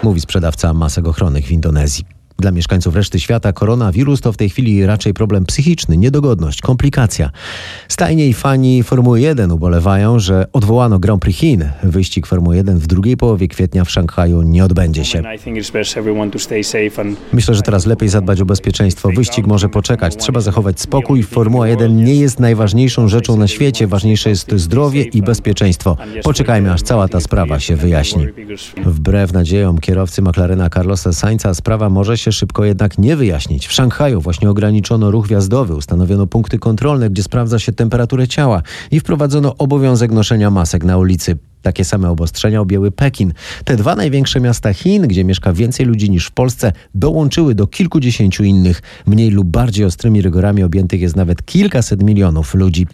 Mówi 0.02 0.20
sprzedawca 0.20 0.74
masek 0.74 1.06
ochronnych 1.06 1.46
w 1.46 1.50
Indonezji. 1.50 2.23
Dla 2.38 2.50
mieszkańców 2.50 2.96
reszty 2.96 3.20
świata 3.20 3.52
koronawirus 3.52 4.20
to 4.20 4.32
w 4.32 4.36
tej 4.36 4.50
chwili 4.50 4.86
raczej 4.86 5.14
problem 5.14 5.44
psychiczny, 5.44 5.96
niedogodność, 5.96 6.60
komplikacja. 6.60 7.30
Stajnie 7.88 8.28
i 8.28 8.34
fani 8.34 8.82
Formuły 8.82 9.20
1 9.20 9.52
ubolewają, 9.52 10.18
że 10.18 10.46
odwołano 10.52 10.98
Grand 10.98 11.22
Prix 11.22 11.40
Chin. 11.40 11.64
Wyścig 11.82 12.26
Formuły 12.26 12.56
1 12.56 12.78
w 12.78 12.86
drugiej 12.86 13.16
połowie 13.16 13.48
kwietnia 13.48 13.84
w 13.84 13.90
Szanghaju 13.90 14.42
nie 14.42 14.64
odbędzie 14.64 15.04
się. 15.04 15.22
Myślę, 17.32 17.54
że 17.54 17.62
teraz 17.62 17.86
lepiej 17.86 18.08
zadbać 18.08 18.40
o 18.40 18.44
bezpieczeństwo. 18.44 19.08
Wyścig 19.16 19.46
może 19.46 19.68
poczekać. 19.68 20.16
Trzeba 20.16 20.40
zachować 20.40 20.80
spokój. 20.80 21.22
Formuła 21.22 21.68
1 21.68 22.04
nie 22.04 22.14
jest 22.14 22.40
najważniejszą 22.40 23.08
rzeczą 23.08 23.36
na 23.36 23.48
świecie. 23.48 23.86
Ważniejsze 23.86 24.30
jest 24.30 24.52
zdrowie 24.54 25.02
i 25.02 25.22
bezpieczeństwo. 25.22 25.96
Poczekajmy, 26.22 26.72
aż 26.72 26.82
cała 26.82 27.08
ta 27.08 27.20
sprawa 27.20 27.60
się 27.60 27.76
wyjaśni. 27.76 28.26
Wbrew 28.84 29.32
nadziejom 29.32 29.78
kierowcy 29.78 30.22
McLarena 30.22 30.70
Carlosa 30.70 31.12
Sainza 31.12 31.54
sprawa 31.54 31.90
może 31.90 32.18
się 32.18 32.23
szybko 32.32 32.64
jednak 32.64 32.98
nie 32.98 33.16
wyjaśnić. 33.16 33.66
W 33.66 33.72
Szanghaju 33.72 34.20
właśnie 34.20 34.50
ograniczono 34.50 35.10
ruch 35.10 35.26
wjazdowy, 35.26 35.74
ustanowiono 35.74 36.26
punkty 36.26 36.58
kontrolne, 36.58 37.10
gdzie 37.10 37.22
sprawdza 37.22 37.58
się 37.58 37.72
temperaturę 37.72 38.28
ciała 38.28 38.62
i 38.90 39.00
wprowadzono 39.00 39.56
obowiązek 39.56 40.12
noszenia 40.12 40.50
masek 40.50 40.84
na 40.84 40.98
ulicy. 40.98 41.38
Takie 41.64 41.84
same 41.84 42.10
obostrzenia 42.10 42.60
objęły 42.60 42.90
Pekin. 42.90 43.32
Te 43.64 43.76
dwa 43.76 43.96
największe 43.96 44.40
miasta 44.40 44.72
Chin, 44.72 45.02
gdzie 45.02 45.24
mieszka 45.24 45.52
więcej 45.52 45.86
ludzi 45.86 46.10
niż 46.10 46.26
w 46.26 46.30
Polsce, 46.30 46.72
dołączyły 46.94 47.54
do 47.54 47.66
kilkudziesięciu 47.66 48.44
innych. 48.44 48.82
Mniej 49.06 49.30
lub 49.30 49.48
bardziej 49.48 49.84
ostrymi 49.84 50.22
rygorami 50.22 50.62
objętych 50.62 51.00
jest 51.00 51.16
nawet 51.16 51.44
kilkaset 51.44 52.02
milionów 52.02 52.54
ludzi. 52.54 52.86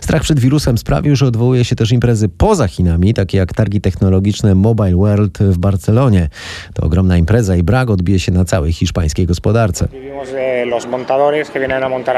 Strach 0.00 0.22
przed 0.22 0.40
wirusem 0.40 0.78
sprawił, 0.78 1.16
że 1.16 1.26
odwołuje 1.26 1.64
się 1.64 1.76
też 1.76 1.92
imprezy 1.92 2.28
poza 2.28 2.68
Chinami, 2.68 3.14
takie 3.14 3.38
jak 3.38 3.52
targi 3.52 3.80
technologiczne 3.80 4.54
Mobile 4.54 4.96
World 4.96 5.38
w 5.38 5.58
Barcelonie. 5.58 6.28
To 6.74 6.82
ogromna 6.82 7.16
impreza 7.16 7.56
i 7.56 7.62
brak 7.62 7.90
odbije 7.90 8.18
się 8.18 8.32
na 8.32 8.44
całej 8.44 8.72
hiszpańskiej 8.72 9.26
gospodarce. 9.26 9.88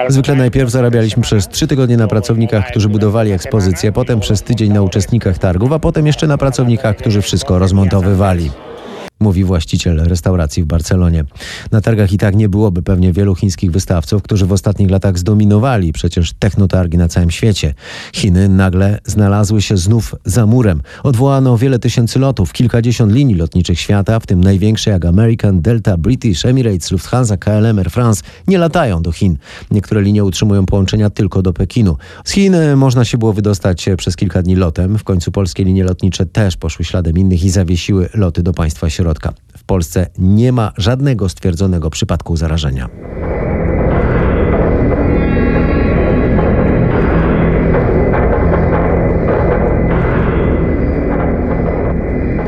Zwykle 0.09 0.35
najpierw 0.35 0.71
zarabialiśmy 0.71 1.23
przez 1.23 1.49
trzy 1.49 1.67
tygodnie 1.67 1.97
na 1.97 2.07
pracownikach, 2.07 2.71
którzy 2.71 2.89
budowali 2.89 3.33
ekspozycję, 3.33 3.93
potem 3.93 4.21
przez 4.21 4.43
tydzień 4.43 4.73
na 4.73 4.83
uczestnikach 4.83 5.39
targów, 5.39 5.73
a 5.73 5.79
potem 5.79 5.96
jeszcze 6.05 6.27
na 6.27 6.39
pracownikach, 6.39 6.97
którzy 6.97 7.23
wszystko 7.23 7.59
rozmontowywali 7.59 8.51
mówi 9.21 9.45
właściciel 9.45 10.05
restauracji 10.05 10.63
w 10.63 10.67
Barcelonie. 10.67 11.25
Na 11.73 11.81
targach 11.81 12.13
i 12.13 12.19
tak 12.19 12.37
nie 12.37 12.49
byłoby 12.49 12.83
pewnie 12.83 13.13
wielu 13.13 13.35
chińskich 13.35 13.71
wystawców, 13.71 14.23
którzy 14.23 14.47
w 14.47 14.53
ostatnich 14.53 14.91
latach 14.91 15.19
zdominowali 15.19 15.93
przecież 15.93 16.33
technotargi 16.33 16.99
na 16.99 17.09
całym 17.09 17.31
świecie. 17.31 17.75
Chiny 18.13 18.49
nagle 18.49 18.99
znalazły 19.05 19.63
się 19.63 19.77
znów 19.77 20.15
za 20.25 20.47
murem. 20.47 20.83
Odwołano 21.03 21.59
wiele 21.59 21.79
tysięcy 21.79 22.19
lotów, 22.19 22.53
kilkadziesiąt 22.53 23.13
linii 23.13 23.35
lotniczych 23.35 23.81
świata, 23.81 24.21
w 24.21 24.27
tym 24.27 24.45
największe 24.45 24.91
jak 24.91 25.05
American, 25.05 25.61
Delta, 25.61 25.97
British, 25.97 26.45
Emirates, 26.45 26.91
Lufthansa, 26.91 27.37
KLM, 27.37 27.79
Air 27.79 27.91
France, 27.91 28.23
nie 28.49 28.59
latają 28.59 29.03
do 29.03 29.13
Chin. 29.13 29.37
Niektóre 29.71 30.03
linie 30.03 30.25
utrzymują 30.25 30.67
połączenia 30.67 31.11
tylko 31.11 31.43
do 31.43 31.53
Pekinu. 31.53 31.97
Z 32.25 32.33
Chin 32.33 32.57
można 32.77 33.05
się 33.05 33.19
było 33.19 33.33
wydostać 33.33 33.87
przez 33.97 34.17
kilka 34.17 34.43
dni 34.43 34.57
lotem. 34.57 34.99
W 34.99 35.05
końcu 35.05 35.33
polskie 35.33 35.65
linie 35.65 35.85
lotnicze 35.85 36.27
też 36.27 36.57
poszły 36.57 36.85
śladem 36.85 37.19
innych 37.19 37.45
i 37.45 37.51
zawiesiły 37.51 38.09
loty 38.15 38.43
do 38.43 38.53
państwa 38.53 38.91
środka 38.91 39.06
W 39.57 39.65
Polsce 39.65 40.07
nie 40.19 40.53
ma 40.53 40.73
żadnego 40.77 41.29
stwierdzonego 41.29 41.91
przypadku 41.91 42.37
zarażenia. 42.37 42.89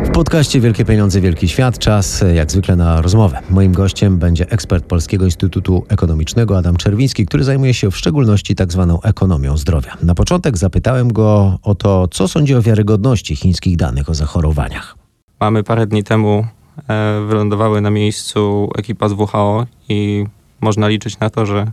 W 0.04 0.10
podcaście 0.20 0.60
Wielkie 0.60 0.84
Pieniądze, 0.84 1.20
Wielki 1.20 1.48
Świat 1.48 1.78
czas 1.78 2.24
jak 2.34 2.50
zwykle 2.50 2.76
na 2.76 3.02
rozmowę. 3.02 3.38
Moim 3.50 3.72
gościem 3.72 4.18
będzie 4.18 4.50
ekspert 4.50 4.84
Polskiego 4.84 5.24
Instytutu 5.24 5.84
Ekonomicznego 5.88 6.58
Adam 6.58 6.76
Czerwiński, 6.76 7.26
który 7.26 7.44
zajmuje 7.44 7.74
się 7.74 7.90
w 7.90 7.96
szczególności 7.96 8.54
tak 8.54 8.72
zwaną 8.72 9.02
ekonomią 9.02 9.56
zdrowia. 9.56 9.96
Na 10.02 10.14
początek 10.14 10.58
zapytałem 10.58 11.12
go 11.12 11.58
o 11.62 11.74
to, 11.74 12.08
co 12.08 12.28
sądzi 12.28 12.54
o 12.54 12.62
wiarygodności 12.62 13.36
chińskich 13.36 13.76
danych 13.76 14.10
o 14.10 14.14
zachorowaniach. 14.14 14.97
Mamy 15.40 15.62
parę 15.62 15.86
dni 15.86 16.04
temu 16.04 16.44
E, 16.88 17.20
wylądowały 17.26 17.80
na 17.80 17.90
miejscu 17.90 18.70
ekipa 18.78 19.08
z 19.08 19.12
WHO 19.12 19.66
i 19.88 20.26
można 20.60 20.88
liczyć 20.88 21.18
na 21.18 21.30
to, 21.30 21.46
że 21.46 21.72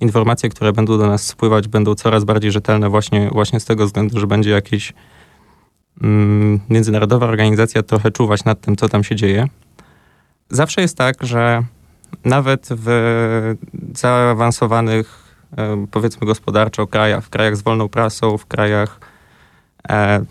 informacje, 0.00 0.48
które 0.48 0.72
będą 0.72 0.98
do 0.98 1.06
nas 1.06 1.26
spływać, 1.26 1.68
będą 1.68 1.94
coraz 1.94 2.24
bardziej 2.24 2.52
rzetelne 2.52 2.88
właśnie, 2.88 3.30
właśnie 3.32 3.60
z 3.60 3.64
tego 3.64 3.86
względu, 3.86 4.20
że 4.20 4.26
będzie 4.26 4.50
jakaś 4.50 4.92
mm, 6.02 6.60
międzynarodowa 6.68 7.26
organizacja 7.26 7.82
trochę 7.82 8.10
czuwać 8.10 8.44
nad 8.44 8.60
tym, 8.60 8.76
co 8.76 8.88
tam 8.88 9.04
się 9.04 9.16
dzieje. 9.16 9.46
Zawsze 10.50 10.80
jest 10.80 10.96
tak, 10.96 11.16
że 11.20 11.62
nawet 12.24 12.68
w 12.70 13.54
zaawansowanych, 13.94 15.34
e, 15.56 15.86
powiedzmy 15.90 16.26
gospodarczo 16.26 16.86
krajach, 16.86 17.24
w 17.24 17.30
krajach 17.30 17.56
z 17.56 17.62
wolną 17.62 17.88
prasą, 17.88 18.38
w 18.38 18.46
krajach 18.46 19.11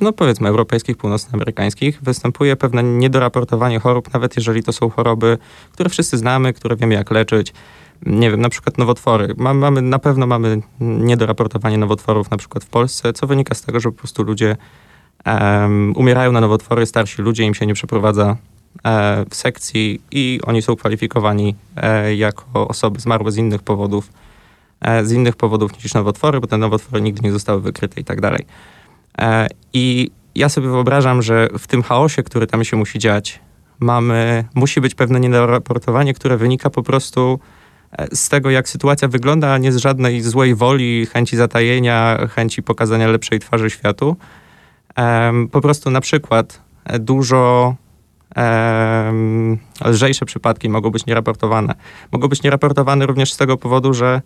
no 0.02 0.14
powiedzmy 0.14 0.50
europejskich, 0.50 0.98
północnoamerykańskich, 0.98 2.00
występuje 2.02 2.56
pewne 2.56 2.84
niedoraportowanie 2.84 3.80
chorób, 3.80 4.14
nawet 4.14 4.36
jeżeli 4.36 4.64
to 4.64 4.74
są 4.74 4.90
choroby, 4.90 5.38
które 5.72 5.90
wszyscy 5.90 6.18
znamy, 6.18 6.54
które 6.54 6.76
wiemy 6.76 6.94
jak 6.94 7.12
leczyć. 7.12 7.54
Nie 8.06 8.32
wiem, 8.32 8.42
na 8.42 8.50
przykład 8.50 8.78
nowotwory. 8.78 9.34
Mamy, 9.38 9.82
na 9.82 10.00
pewno 10.00 10.28
mamy 10.28 10.62
niedoraportowanie 10.80 11.78
nowotworów 11.78 12.32
na 12.32 12.38
przykład 12.38 12.64
w 12.64 12.70
Polsce, 12.70 13.14
co 13.14 13.28
wynika 13.28 13.56
z 13.56 13.62
tego, 13.62 13.80
że 13.80 13.92
po 13.92 13.98
prostu 13.98 14.24
ludzie 14.24 14.58
um, 15.26 15.94
umierają 15.96 16.32
na 16.32 16.42
nowotwory, 16.42 16.86
starsi 16.86 17.22
ludzie, 17.22 17.44
im 17.44 17.54
się 17.54 17.66
nie 17.66 17.74
przeprowadza 17.74 18.38
e, 18.84 19.26
w 19.30 19.36
sekcji 19.36 20.02
i 20.12 20.40
oni 20.44 20.62
są 20.62 20.76
kwalifikowani 20.76 21.56
e, 21.76 22.16
jako 22.16 22.68
osoby 22.68 23.00
zmarłe 23.00 23.32
z 23.32 23.38
innych 23.38 23.64
powodów, 23.64 24.10
e, 24.82 25.06
z 25.06 25.12
innych 25.12 25.36
powodów 25.36 25.84
niż 25.84 25.94
nowotwory, 25.94 26.40
bo 26.40 26.48
te 26.48 26.58
nowotwory 26.58 27.02
nigdy 27.02 27.22
nie 27.22 27.32
zostały 27.32 27.62
wykryte 27.62 28.02
i 28.02 28.04
tak 28.04 28.22
dalej. 28.22 28.46
E, 29.18 29.48
I 29.74 30.12
ja 30.36 30.50
sobie 30.50 30.68
wyobrażam, 30.68 31.22
że 31.22 31.48
w 31.60 31.68
tym 31.68 31.84
chaosie, 31.84 32.24
który 32.24 32.48
tam 32.48 32.64
się 32.64 32.78
musi 32.78 33.00
dziać, 33.00 33.40
mamy, 33.80 34.44
musi 34.56 34.82
być 34.82 34.96
pewne 34.96 35.20
nieraportowanie, 35.20 36.14
które 36.14 36.38
wynika 36.38 36.70
po 36.70 36.84
prostu 36.84 37.40
e, 37.92 38.16
z 38.16 38.30
tego, 38.30 38.50
jak 38.50 38.70
sytuacja 38.70 39.08
wygląda, 39.08 39.54
a 39.54 39.58
nie 39.58 39.72
z 39.72 39.78
żadnej 39.78 40.22
złej 40.22 40.56
woli, 40.56 41.06
chęci 41.06 41.38
zatajenia, 41.38 42.18
chęci 42.30 42.64
pokazania 42.64 43.08
lepszej 43.08 43.40
twarzy 43.40 43.70
światu. 43.70 44.16
Po 45.52 45.62
prostu 45.62 45.92
na 45.92 46.02
przykład 46.02 46.62
e, 46.86 47.00
dużo 47.00 47.76
lżejsze 49.86 50.26
przypadki 50.26 50.70
mogą 50.70 50.90
być 50.90 51.06
nieraportowane. 51.06 51.74
Mogą 52.12 52.28
być 52.28 52.44
nieraportowane 52.44 53.06
również 53.06 53.34
z 53.34 53.38
tego 53.38 53.58
powodu, 53.58 53.94
że 53.94 54.22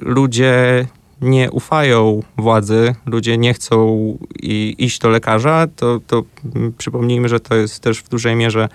ludzie 0.00 0.86
nie 1.20 1.50
ufają 1.50 2.22
władzy, 2.36 2.94
ludzie 3.06 3.38
nie 3.38 3.54
chcą 3.54 4.18
i, 4.42 4.74
iść 4.78 4.98
do 4.98 5.08
lekarza, 5.08 5.66
to, 5.76 6.00
to 6.06 6.22
przypomnijmy, 6.78 7.28
że 7.28 7.40
to 7.40 7.54
jest 7.54 7.80
też 7.80 7.98
w 7.98 8.08
dużej 8.08 8.36
mierze 8.36 8.68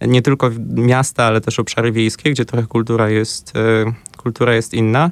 nie 0.00 0.22
tylko 0.22 0.50
miasta, 0.74 1.24
ale 1.24 1.40
też 1.40 1.58
obszary 1.58 1.92
wiejskie, 1.92 2.30
gdzie 2.30 2.44
trochę 2.44 2.66
kultura 2.66 3.10
jest, 3.10 3.56
e, 3.56 3.92
kultura 4.16 4.54
jest 4.54 4.74
inna. 4.74 5.10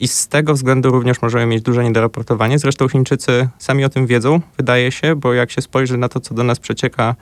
I 0.00 0.08
z 0.08 0.28
tego 0.28 0.54
względu 0.54 0.90
również 0.90 1.22
możemy 1.22 1.46
mieć 1.46 1.62
duże 1.62 1.84
niedoraportowanie. 1.84 2.58
Zresztą 2.58 2.88
Chińczycy 2.88 3.48
sami 3.58 3.84
o 3.84 3.88
tym 3.88 4.06
wiedzą, 4.06 4.40
wydaje 4.56 4.92
się, 4.92 5.16
bo 5.16 5.34
jak 5.34 5.50
się 5.50 5.62
spojrzy 5.62 5.96
na 5.96 6.08
to, 6.08 6.20
co 6.20 6.34
do 6.34 6.42
nas 6.42 6.58
przecieka 6.58 7.14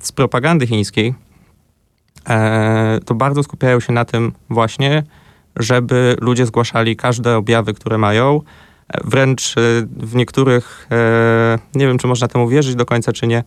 z 0.00 0.12
propagandy 0.12 0.66
chińskiej, 0.66 1.14
e, 2.28 2.98
to 3.04 3.14
bardzo 3.14 3.42
skupiają 3.42 3.80
się 3.80 3.92
na 3.92 4.04
tym 4.04 4.32
właśnie, 4.50 5.02
żeby 5.56 6.16
ludzie 6.20 6.46
zgłaszali 6.46 6.96
każde 6.96 7.36
objawy, 7.36 7.74
które 7.74 7.98
mają. 7.98 8.40
Wręcz 9.04 9.58
e, 9.58 9.60
w 9.96 10.14
niektórych, 10.14 10.86
e, 10.90 11.58
nie 11.74 11.86
wiem 11.86 11.98
czy 11.98 12.06
można 12.06 12.28
temu 12.28 12.48
wierzyć 12.48 12.74
do 12.74 12.86
końca, 12.86 13.12
czy 13.12 13.26
nie, 13.26 13.44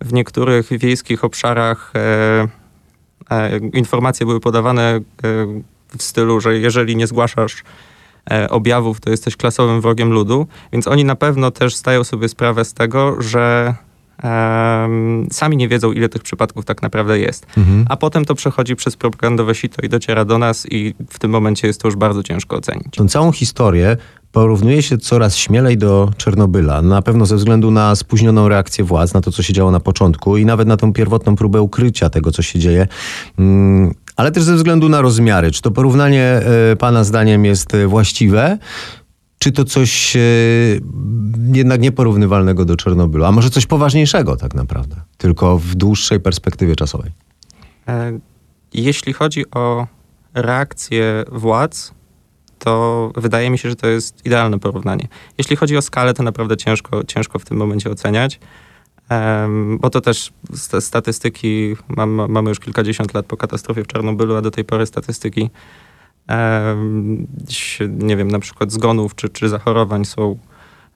w 0.00 0.12
niektórych 0.12 0.78
wiejskich 0.78 1.24
obszarach 1.24 1.92
e, 1.94 3.58
informacje 3.72 4.26
były 4.26 4.40
podawane 4.40 5.00
w 5.98 6.02
stylu, 6.02 6.40
że 6.40 6.58
jeżeli 6.58 6.96
nie 6.96 7.06
zgłaszasz 7.06 7.62
objawów, 8.50 9.00
to 9.00 9.10
jesteś 9.10 9.36
klasowym 9.36 9.80
wrogiem 9.80 10.12
ludu. 10.12 10.46
Więc 10.72 10.88
oni 10.88 11.04
na 11.04 11.16
pewno 11.16 11.50
też 11.50 11.76
zdają 11.76 12.04
sobie 12.04 12.28
sprawę 12.28 12.64
z 12.64 12.74
tego, 12.74 13.22
że 13.22 13.74
sami 15.32 15.56
nie 15.56 15.68
wiedzą, 15.68 15.92
ile 15.92 16.08
tych 16.08 16.22
przypadków 16.22 16.64
tak 16.64 16.82
naprawdę 16.82 17.18
jest. 17.18 17.46
Mhm. 17.56 17.86
A 17.88 17.96
potem 17.96 18.24
to 18.24 18.34
przechodzi 18.34 18.76
przez 18.76 18.96
propagandowe 18.96 19.54
sito 19.54 19.82
i 19.82 19.88
dociera 19.88 20.24
do 20.24 20.38
nas 20.38 20.66
i 20.70 20.94
w 21.10 21.18
tym 21.18 21.30
momencie 21.30 21.66
jest 21.66 21.80
to 21.80 21.88
już 21.88 21.96
bardzo 21.96 22.22
ciężko 22.22 22.56
ocenić. 22.56 22.86
Tą 22.96 23.08
całą 23.08 23.32
historię 23.32 23.96
porównuje 24.32 24.82
się 24.82 24.98
coraz 24.98 25.36
śmielej 25.36 25.78
do 25.78 26.10
Czernobyla. 26.16 26.82
Na 26.82 27.02
pewno 27.02 27.26
ze 27.26 27.36
względu 27.36 27.70
na 27.70 27.96
spóźnioną 27.96 28.48
reakcję 28.48 28.84
władz, 28.84 29.14
na 29.14 29.20
to, 29.20 29.32
co 29.32 29.42
się 29.42 29.52
działo 29.52 29.70
na 29.70 29.80
początku 29.80 30.36
i 30.36 30.44
nawet 30.44 30.68
na 30.68 30.76
tą 30.76 30.92
pierwotną 30.92 31.36
próbę 31.36 31.62
ukrycia 31.62 32.10
tego, 32.10 32.32
co 32.32 32.42
się 32.42 32.58
dzieje. 32.58 32.86
Mm, 33.38 33.94
ale 34.16 34.32
też 34.32 34.42
ze 34.42 34.54
względu 34.54 34.88
na 34.88 35.00
rozmiary. 35.00 35.50
Czy 35.50 35.62
to 35.62 35.70
porównanie 35.70 36.24
e, 36.72 36.76
Pana 36.76 37.04
zdaniem 37.04 37.44
jest 37.44 37.74
e, 37.74 37.86
właściwe? 37.86 38.58
Czy 39.38 39.52
to 39.52 39.64
coś 39.64 40.16
e, 40.16 40.20
jednak 41.52 41.80
nieporównywalnego 41.80 42.64
do 42.64 42.76
Czernobylu, 42.76 43.24
a 43.24 43.32
może 43.32 43.50
coś 43.50 43.66
poważniejszego 43.66 44.36
tak 44.36 44.54
naprawdę, 44.54 44.96
tylko 45.18 45.58
w 45.58 45.74
dłuższej 45.74 46.20
perspektywie 46.20 46.76
czasowej? 46.76 47.10
E, 47.88 48.18
jeśli 48.74 49.12
chodzi 49.12 49.50
o 49.50 49.86
reakcję 50.34 51.24
władz, 51.32 51.92
to 52.58 53.12
wydaje 53.16 53.50
mi 53.50 53.58
się, 53.58 53.68
że 53.68 53.76
to 53.76 53.86
jest 53.86 54.26
idealne 54.26 54.58
porównanie. 54.58 55.08
Jeśli 55.38 55.56
chodzi 55.56 55.76
o 55.76 55.82
skalę, 55.82 56.14
to 56.14 56.22
naprawdę 56.22 56.56
ciężko, 56.56 57.04
ciężko 57.04 57.38
w 57.38 57.44
tym 57.44 57.56
momencie 57.56 57.90
oceniać, 57.90 58.40
bo 59.80 59.90
to 59.90 60.00
też 60.00 60.32
statystyki, 60.80 61.76
mam, 61.88 62.10
mamy 62.10 62.48
już 62.48 62.60
kilkadziesiąt 62.60 63.14
lat 63.14 63.26
po 63.26 63.36
katastrofie 63.36 63.84
w 63.84 63.86
Czarnobylu, 63.86 64.36
a 64.36 64.42
do 64.42 64.50
tej 64.50 64.64
pory 64.64 64.86
statystyki, 64.86 65.50
nie 67.88 68.16
wiem, 68.16 68.30
na 68.30 68.38
przykład 68.38 68.72
zgonów 68.72 69.14
czy, 69.14 69.28
czy 69.28 69.48
zachorowań 69.48 70.04
są 70.04 70.38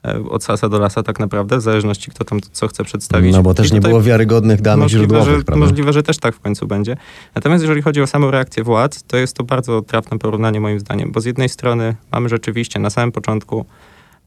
E, 0.06 0.28
od 0.30 0.44
sasa 0.44 0.68
do 0.68 0.78
lasa 0.78 1.02
tak 1.02 1.20
naprawdę, 1.20 1.58
w 1.58 1.60
zależności 1.60 2.10
kto 2.10 2.24
tam 2.24 2.40
co 2.52 2.68
chce 2.68 2.84
przedstawić. 2.84 3.32
No 3.32 3.42
bo 3.42 3.54
też 3.54 3.72
nie 3.72 3.80
było 3.80 4.02
wiarygodnych 4.02 4.60
danych 4.60 4.82
możliwe, 4.82 5.04
źródłowych, 5.04 5.38
że, 5.38 5.44
prawda? 5.44 5.66
Możliwe, 5.66 5.92
że 5.92 6.02
też 6.02 6.18
tak 6.18 6.34
w 6.34 6.40
końcu 6.40 6.66
będzie. 6.66 6.96
Natomiast 7.34 7.62
jeżeli 7.62 7.82
chodzi 7.82 8.02
o 8.02 8.06
samą 8.06 8.30
reakcję 8.30 8.64
władz, 8.64 9.02
to 9.02 9.16
jest 9.16 9.36
to 9.36 9.44
bardzo 9.44 9.82
trafne 9.82 10.18
porównanie 10.18 10.60
moim 10.60 10.80
zdaniem, 10.80 11.12
bo 11.12 11.20
z 11.20 11.24
jednej 11.24 11.48
strony 11.48 11.96
mamy 12.12 12.28
rzeczywiście 12.28 12.78
na 12.78 12.90
samym 12.90 13.12
początku 13.12 13.66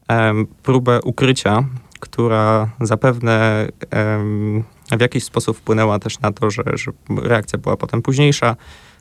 um, 0.08 0.46
próbę 0.62 1.00
ukrycia, 1.02 1.64
która 2.00 2.70
zapewne 2.80 3.68
um, 3.92 4.64
w 4.98 5.00
jakiś 5.00 5.24
sposób 5.24 5.56
wpłynęła 5.56 5.98
też 5.98 6.20
na 6.20 6.32
to, 6.32 6.50
że, 6.50 6.62
że 6.74 6.92
reakcja 7.22 7.58
była 7.58 7.76
potem 7.76 8.02
późniejsza, 8.02 8.56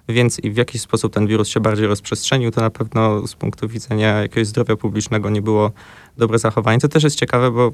więc 0.10 0.40
i 0.40 0.52
w 0.52 0.58
jakiś 0.58 0.82
sposób 0.82 1.14
ten 1.14 1.28
wirus 1.28 1.48
się 1.48 1.60
bardziej 1.60 1.88
rozprzestrzenił, 1.88 2.52
to 2.52 2.62
na 2.62 2.70
pewno 2.70 3.28
z 3.28 3.36
punktu 3.36 3.68
widzenia 3.68 4.22
jakiegoś 4.22 4.48
zdrowia 4.48 4.76
publicznego 4.76 5.30
nie 5.30 5.42
było 5.42 5.72
dobre 6.18 6.40
zachowanie. 6.40 6.80
To 6.80 6.88
też 6.88 7.04
jest 7.04 7.16
ciekawe, 7.16 7.52
bo 7.52 7.72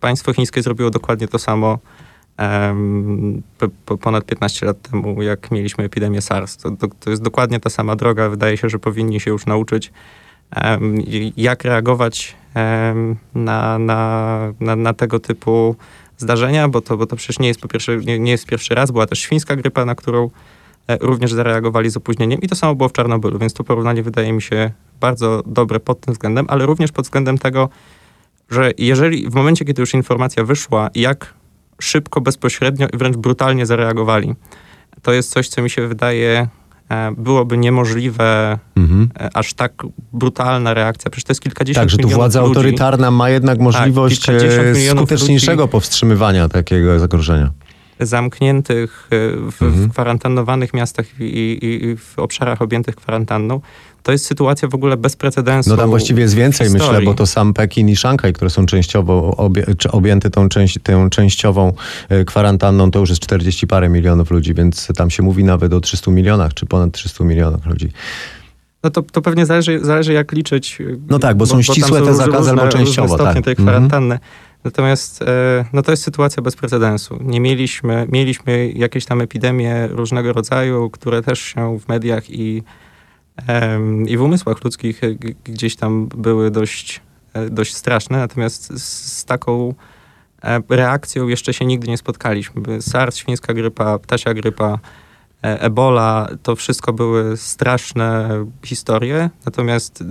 państwo 0.00 0.32
chińskie 0.32 0.62
zrobiło 0.62 0.90
dokładnie 0.90 1.28
to 1.28 1.38
samo 1.38 1.78
po, 3.86 3.98
ponad 3.98 4.24
15 4.24 4.66
lat 4.66 4.82
temu, 4.90 5.22
jak 5.22 5.50
mieliśmy 5.50 5.84
epidemię 5.84 6.20
SARS. 6.20 6.56
To, 6.56 6.70
to, 6.70 6.88
to, 7.00 7.10
jest 7.10 7.22
dokładnie 7.22 7.60
ta 7.60 7.70
sama 7.70 7.96
droga. 7.96 8.28
Wydaje 8.28 8.56
się, 8.56 8.68
że 8.68 8.78
powinni 8.78 9.20
się 9.20 9.30
już 9.30 9.46
nauczyć, 9.46 9.92
jak 11.36 11.64
reagować 11.64 12.36
na, 13.34 13.78
na, 13.78 14.52
na, 14.60 14.76
na, 14.76 14.94
tego 14.94 15.20
typu 15.20 15.76
zdarzenia, 16.18 16.68
bo 16.68 16.80
to, 16.80 16.96
bo 16.96 17.06
to 17.06 17.16
przecież 17.16 17.38
nie 17.38 17.48
jest 17.48 17.60
po 17.60 17.68
pierwsze, 17.68 17.96
nie, 17.96 18.18
nie 18.18 18.30
jest 18.30 18.46
pierwszy 18.46 18.74
raz. 18.74 18.90
Była 18.90 19.06
też 19.06 19.18
świńska 19.18 19.56
grypa, 19.56 19.84
na 19.84 19.94
którą 19.94 20.30
również 21.00 21.32
zareagowali 21.32 21.90
z 21.90 21.96
opóźnieniem 21.96 22.40
i 22.40 22.48
to 22.48 22.56
samo 22.56 22.74
było 22.74 22.88
w 22.88 22.92
Czarnobylu, 22.92 23.38
więc 23.38 23.52
to 23.52 23.64
porównanie 23.64 24.02
wydaje 24.02 24.32
mi 24.32 24.42
się 24.42 24.70
bardzo 25.00 25.42
dobre 25.46 25.80
pod 25.80 26.00
tym 26.00 26.14
względem, 26.14 26.46
ale 26.48 26.66
również 26.66 26.92
pod 26.92 27.04
względem 27.04 27.38
tego, 27.38 27.68
że 28.50 28.72
jeżeli 28.78 29.30
w 29.30 29.34
momencie, 29.34 29.64
kiedy 29.64 29.82
już 29.82 29.94
informacja 29.94 30.44
wyszła, 30.44 30.90
jak 30.94 31.34
szybko, 31.80 32.20
bezpośrednio 32.20 32.86
i 32.94 32.96
wręcz 32.96 33.16
brutalnie 33.16 33.66
zareagowali, 33.66 34.34
to 35.02 35.12
jest 35.12 35.30
coś, 35.30 35.48
co 35.48 35.62
mi 35.62 35.70
się 35.70 35.88
wydaje 35.88 36.48
e, 36.88 37.12
byłoby 37.16 37.58
niemożliwe, 37.58 38.58
mhm. 38.76 39.08
E, 39.20 39.36
aż 39.36 39.54
tak 39.54 39.72
brutalna 40.12 40.74
reakcja. 40.74 41.10
Przecież 41.10 41.24
to 41.24 41.30
jest 41.30 41.40
kilkadziesiąt 41.40 41.82
Tak, 41.82 41.90
że 41.90 41.96
tu 41.98 42.08
władza 42.08 42.40
ludzi. 42.40 42.48
autorytarna 42.48 43.10
ma 43.10 43.30
jednak 43.30 43.56
tak, 43.56 43.64
możliwość 43.64 44.26
tak, 44.26 44.36
skuteczniejszego 44.90 45.62
ludzi. 45.62 45.72
powstrzymywania 45.72 46.48
takiego 46.48 46.98
zagrożenia 46.98 47.50
zamkniętych, 48.00 49.08
e, 49.10 49.16
w, 49.50 49.62
mhm. 49.62 49.88
w 49.88 49.90
kwarantannowanych 49.92 50.74
miastach 50.74 51.06
i, 51.20 51.24
i, 51.24 51.84
i, 51.84 51.96
w 51.96 52.18
obszarach 52.18 52.62
objętych 52.62 52.96
kwarantanną, 52.96 53.60
to 54.02 54.12
jest 54.12 54.26
sytuacja 54.26 54.68
w 54.68 54.74
ogóle 54.74 54.96
bez 54.96 55.16
precedensu. 55.16 55.70
No 55.70 55.76
tam 55.76 55.90
właściwie 55.90 56.22
jest 56.22 56.34
więcej, 56.34 56.70
myślę, 56.70 57.02
bo 57.02 57.14
to 57.14 57.26
sam 57.26 57.54
Pekin 57.54 57.88
i 57.88 57.96
Szanghaj, 57.96 58.32
które 58.32 58.50
są 58.50 58.66
częściowo 58.66 59.36
obie, 59.36 59.66
objęte 59.90 60.30
tą, 60.30 60.48
część, 60.48 60.78
tą 60.82 61.10
częściową 61.10 61.72
e, 62.08 62.24
kwarantanną, 62.24 62.90
to 62.90 62.98
już 62.98 63.08
jest 63.08 63.22
40 63.22 63.66
parę 63.66 63.88
milionów 63.88 64.30
ludzi, 64.30 64.54
więc 64.54 64.88
tam 64.96 65.10
się 65.10 65.22
mówi 65.22 65.44
nawet 65.44 65.72
o 65.72 65.80
300 65.80 66.10
milionach, 66.10 66.54
czy 66.54 66.66
ponad 66.66 66.92
300 66.92 67.24
milionach 67.24 67.66
ludzi. 67.66 67.90
No 68.84 68.90
to, 68.90 69.02
to 69.02 69.22
pewnie 69.22 69.46
zależy, 69.46 69.80
zależy 69.84 70.12
jak 70.12 70.32
liczyć. 70.32 70.78
No 71.08 71.18
tak, 71.18 71.36
bo, 71.36 71.44
bo 71.44 71.46
są 71.46 71.62
ścisłe 71.62 72.00
bo 72.00 72.06
te 72.06 72.14
zakazy 72.14 72.50
albo 72.50 72.68
częściowo. 72.68 73.18
Tak. 73.18 73.44
tej 73.44 73.56
kwarantanny. 73.56 74.14
Mhm. 74.14 74.30
Natomiast 74.64 75.22
e, 75.22 75.64
no 75.72 75.82
to 75.82 75.90
jest 75.90 76.02
sytuacja 76.02 76.42
bez 76.42 76.56
precedensu. 76.56 77.18
Nie 77.20 77.40
mieliśmy, 77.40 78.06
mieliśmy 78.08 78.70
jakieś 78.70 79.04
tam 79.04 79.20
epidemie 79.20 79.88
różnego 79.90 80.32
rodzaju, 80.32 80.90
które 80.90 81.22
też 81.22 81.40
się 81.40 81.78
w 81.78 81.88
mediach 81.88 82.30
i, 82.30 82.62
i 84.06 84.16
w 84.16 84.22
umysłach 84.22 84.64
ludzkich 84.64 85.04
e, 85.04 85.14
gdzieś 85.44 85.76
tam 85.76 86.08
były 86.08 86.50
dość, 86.50 87.00
e, 87.34 87.50
dość 87.50 87.74
straszne, 87.74 88.18
natomiast 88.18 88.80
z, 88.80 89.24
taką 89.24 89.74
reakcją 90.68 91.28
jeszcze 91.28 91.54
się 91.54 91.64
nigdy 91.64 91.88
nie 91.88 91.96
spotkaliśmy. 91.96 92.82
SARS, 92.82 93.16
świńska 93.16 93.54
grypa, 93.54 93.98
ptasia 93.98 94.34
grypa, 94.34 94.78
Ebola, 95.42 96.28
to 96.42 96.56
wszystko 96.56 96.92
były 96.92 97.36
straszne 97.36 98.28
historie, 98.64 99.30
natomiast 99.44 100.04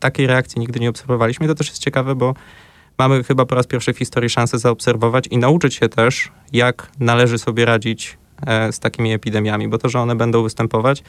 takiej 0.00 0.26
reakcji 0.26 0.60
nigdy 0.60 0.80
nie 0.80 0.90
obserwowaliśmy. 0.90 1.46
To 1.46 1.54
też 1.54 1.68
jest 1.68 1.82
ciekawe, 1.82 2.14
bo 2.14 2.34
mamy 2.98 3.24
chyba 3.24 3.46
po 3.46 3.54
raz 3.54 3.66
pierwszy 3.66 3.92
w 3.92 3.98
historii 3.98 4.30
szansę 4.30 4.58
zaobserwować 4.58 5.26
i 5.30 5.38
nauczyć 5.38 5.74
się 5.74 5.88
też, 5.88 6.30
jak 6.52 6.90
należy 7.00 7.38
sobie 7.38 7.64
radzić 7.64 8.18
e, 8.46 8.72
z 8.72 8.78
takimi 8.78 9.12
epidemiami, 9.12 9.68
bo 9.68 9.78
to, 9.78 9.88
że 9.88 10.00
one 10.00 10.16
będą 10.16 10.42
występować, 10.42 11.02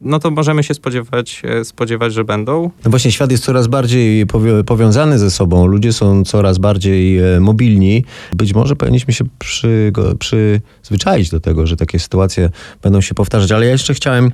no 0.00 0.18
to 0.18 0.30
możemy 0.30 0.62
się 0.62 0.74
spodziewać, 0.74 1.42
e, 1.44 1.64
spodziewać, 1.64 2.12
że 2.12 2.24
będą. 2.24 2.70
No 2.84 2.90
właśnie, 2.90 3.12
świat 3.12 3.30
jest 3.30 3.44
coraz 3.44 3.66
bardziej 3.66 4.26
powiązany 4.66 5.18
ze 5.18 5.30
sobą, 5.30 5.66
ludzie 5.66 5.92
są 5.92 6.24
coraz 6.24 6.58
bardziej 6.58 7.18
e, 7.18 7.40
mobilni. 7.40 8.04
Być 8.32 8.54
może 8.54 8.76
powinniśmy 8.76 9.14
się 9.14 9.24
przy, 9.38 9.92
przyzwyczaić 10.18 11.30
do 11.30 11.40
tego, 11.40 11.66
że 11.66 11.76
takie 11.76 11.98
sytuacje 11.98 12.50
będą 12.82 13.00
się 13.00 13.14
powtarzać, 13.14 13.52
ale 13.52 13.66
ja 13.66 13.72
jeszcze 13.72 13.94
chciałem 13.94 14.30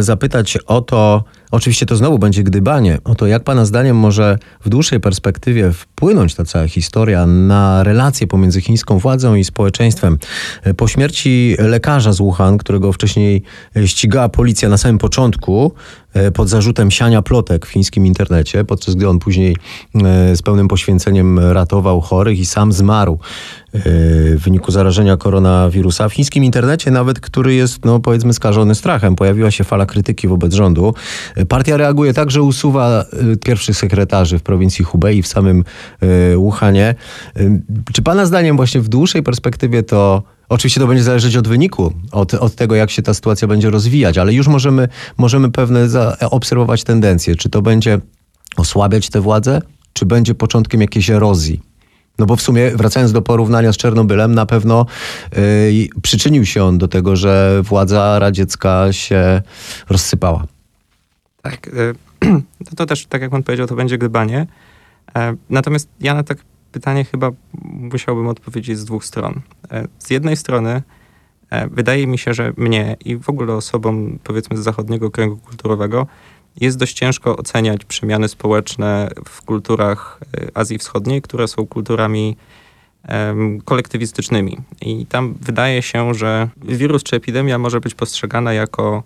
zapytać 0.00 0.58
o 0.66 0.80
to, 0.80 1.24
Oczywiście 1.50 1.86
to 1.86 1.96
znowu 1.96 2.18
będzie 2.18 2.42
gdybanie 2.42 2.98
o 3.04 3.14
to, 3.14 3.26
jak 3.26 3.44
Pana 3.44 3.64
zdaniem 3.64 3.96
może 3.96 4.38
w 4.64 4.68
dłuższej 4.68 5.00
perspektywie 5.00 5.72
wpłynąć 5.72 6.34
ta 6.34 6.44
cała 6.44 6.68
historia 6.68 7.26
na 7.26 7.82
relacje 7.82 8.26
pomiędzy 8.26 8.60
chińską 8.60 8.98
władzą 8.98 9.34
i 9.34 9.44
społeczeństwem. 9.44 10.18
Po 10.76 10.88
śmierci 10.88 11.56
lekarza 11.58 12.12
z 12.12 12.18
Wuhan, 12.18 12.58
którego 12.58 12.92
wcześniej 12.92 13.42
ścigała 13.86 14.28
policja 14.28 14.68
na 14.68 14.78
samym 14.78 14.98
początku, 14.98 15.72
pod 16.34 16.48
zarzutem 16.48 16.90
siania 16.90 17.22
plotek 17.22 17.66
w 17.66 17.70
chińskim 17.70 18.06
internecie, 18.06 18.64
podczas 18.64 18.94
gdy 18.94 19.08
on 19.08 19.18
później 19.18 19.56
e, 19.94 20.36
z 20.36 20.42
pełnym 20.42 20.68
poświęceniem 20.68 21.38
ratował 21.38 22.00
chorych 22.00 22.38
i 22.38 22.46
sam 22.46 22.72
zmarł 22.72 23.12
e, 23.12 23.78
w 23.82 24.40
wyniku 24.44 24.72
zarażenia 24.72 25.16
koronawirusa. 25.16 26.08
W 26.08 26.12
chińskim 26.12 26.44
internecie 26.44 26.90
nawet, 26.90 27.20
który 27.20 27.54
jest, 27.54 27.84
no 27.84 28.00
powiedzmy, 28.00 28.32
skażony 28.32 28.74
strachem, 28.74 29.16
pojawiła 29.16 29.50
się 29.50 29.64
fala 29.64 29.86
krytyki 29.86 30.28
wobec 30.28 30.54
rządu. 30.54 30.94
Partia 31.48 31.76
reaguje 31.76 32.14
tak, 32.14 32.30
że 32.30 32.42
usuwa 32.42 33.04
pierwszych 33.44 33.76
sekretarzy 33.76 34.38
w 34.38 34.42
prowincji 34.42 34.84
Hubei, 34.84 35.22
w 35.22 35.26
samym 35.26 35.64
Wuhanie. 36.36 36.94
Czy 37.92 38.02
pana 38.02 38.26
zdaniem 38.26 38.56
właśnie 38.56 38.80
w 38.80 38.88
dłuższej 38.88 39.22
perspektywie 39.22 39.82
to 39.82 40.22
Oczywiście 40.48 40.80
to 40.80 40.86
będzie 40.86 41.02
zależeć 41.02 41.36
od 41.36 41.48
wyniku, 41.48 41.92
od, 42.12 42.34
od 42.34 42.54
tego, 42.54 42.74
jak 42.74 42.90
się 42.90 43.02
ta 43.02 43.14
sytuacja 43.14 43.48
będzie 43.48 43.70
rozwijać, 43.70 44.18
ale 44.18 44.32
już 44.32 44.48
możemy, 44.48 44.88
możemy 45.18 45.50
pewne 45.50 45.88
obserwować 46.30 46.84
tendencje. 46.84 47.36
Czy 47.36 47.48
to 47.48 47.62
będzie 47.62 48.00
osłabiać 48.56 49.10
tę 49.10 49.20
władzę, 49.20 49.62
czy 49.92 50.06
będzie 50.06 50.34
początkiem 50.34 50.80
jakiejś 50.80 51.10
erozji? 51.10 51.60
No 52.18 52.26
bo 52.26 52.36
w 52.36 52.42
sumie, 52.42 52.70
wracając 52.70 53.12
do 53.12 53.22
porównania 53.22 53.72
z 53.72 53.76
Czernobylem, 53.76 54.34
na 54.34 54.46
pewno 54.46 54.86
yy, 55.36 55.88
przyczynił 56.02 56.46
się 56.46 56.64
on 56.64 56.78
do 56.78 56.88
tego, 56.88 57.16
że 57.16 57.60
władza 57.62 58.18
radziecka 58.18 58.92
się 58.92 59.42
rozsypała. 59.88 60.44
Tak. 61.42 61.70
Yy, 62.22 62.42
to, 62.76 62.86
też, 62.86 63.06
tak 63.06 63.22
jak 63.22 63.30
pan 63.30 63.42
powiedział, 63.42 63.66
to 63.66 63.74
będzie 63.74 63.98
gdybanie. 63.98 64.46
Yy, 65.14 65.22
natomiast 65.50 65.88
ja 66.00 66.14
na 66.14 66.22
tak 66.22 66.38
pytanie 66.72 67.04
chyba 67.04 67.30
musiałbym 67.64 68.28
odpowiedzieć 68.28 68.78
z 68.78 68.84
dwóch 68.84 69.04
stron. 69.04 69.40
E, 69.70 69.88
z 69.98 70.10
jednej 70.10 70.36
strony 70.36 70.82
e, 71.50 71.68
wydaje 71.68 72.06
mi 72.06 72.18
się, 72.18 72.34
że 72.34 72.52
mnie 72.56 72.96
i 73.04 73.16
w 73.16 73.28
ogóle 73.28 73.54
osobom 73.54 74.18
powiedzmy 74.24 74.56
z 74.56 74.60
zachodniego 74.60 75.10
kręgu 75.10 75.36
kulturowego 75.36 76.06
jest 76.60 76.78
dość 76.78 76.96
ciężko 76.96 77.36
oceniać 77.36 77.84
przemiany 77.84 78.28
społeczne 78.28 79.10
w 79.28 79.42
kulturach 79.42 80.20
e, 80.36 80.58
Azji 80.58 80.78
Wschodniej, 80.78 81.22
które 81.22 81.48
są 81.48 81.66
kulturami 81.66 82.36
kolektywistycznymi. 83.64 84.58
I 84.80 85.06
tam 85.06 85.34
wydaje 85.40 85.82
się, 85.82 86.14
że 86.14 86.48
wirus 86.64 87.02
czy 87.02 87.16
epidemia 87.16 87.58
może 87.58 87.80
być 87.80 87.94
postrzegana 87.94 88.52
jako, 88.52 89.02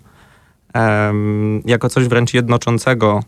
jako 1.65 1.89
coś 1.89 2.07
wręcz 2.07 2.33
jednoczącego 2.33 3.23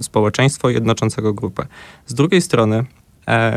społeczeństwo, 0.00 0.70
jednoczącego 0.70 1.32
grupę. 1.34 1.66
Z 2.06 2.14
drugiej 2.14 2.42
strony 2.42 2.84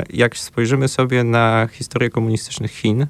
jak 0.10 0.38
spojrzymy 0.38 0.88
sobie 0.88 1.24
na 1.24 1.68
historię 1.72 2.10
komunistycznych 2.10 2.72
Chin, 2.72 3.08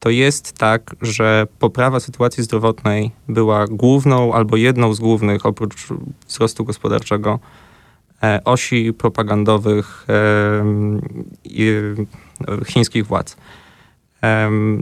to 0.00 0.10
jest 0.10 0.52
tak, 0.52 0.96
że 1.02 1.46
poprawa 1.58 2.00
sytuacji 2.00 2.42
zdrowotnej 2.42 3.10
była 3.28 3.66
główną 3.66 4.32
albo 4.34 4.56
jedną 4.56 4.94
z 4.94 5.00
głównych, 5.00 5.46
oprócz 5.46 5.88
wzrostu 6.28 6.64
gospodarczego, 6.64 7.38
e, 8.22 8.40
osi 8.44 8.92
propagandowych 8.92 10.06
chińskich 12.66 13.06
władz. 13.06 13.36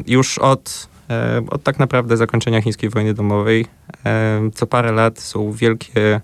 Już 0.06 0.38
od 0.38 0.88
e, 1.10 1.42
od 1.50 1.62
tak 1.62 1.78
naprawdę 1.78 2.16
zakończenia 2.16 2.62
chińskiej 2.62 2.90
wojny 2.90 3.14
domowej. 3.14 3.66
E, 4.06 4.50
co 4.54 4.66
parę 4.66 4.92
lat 4.92 5.20
są 5.20 5.52
wielkie 5.52 6.20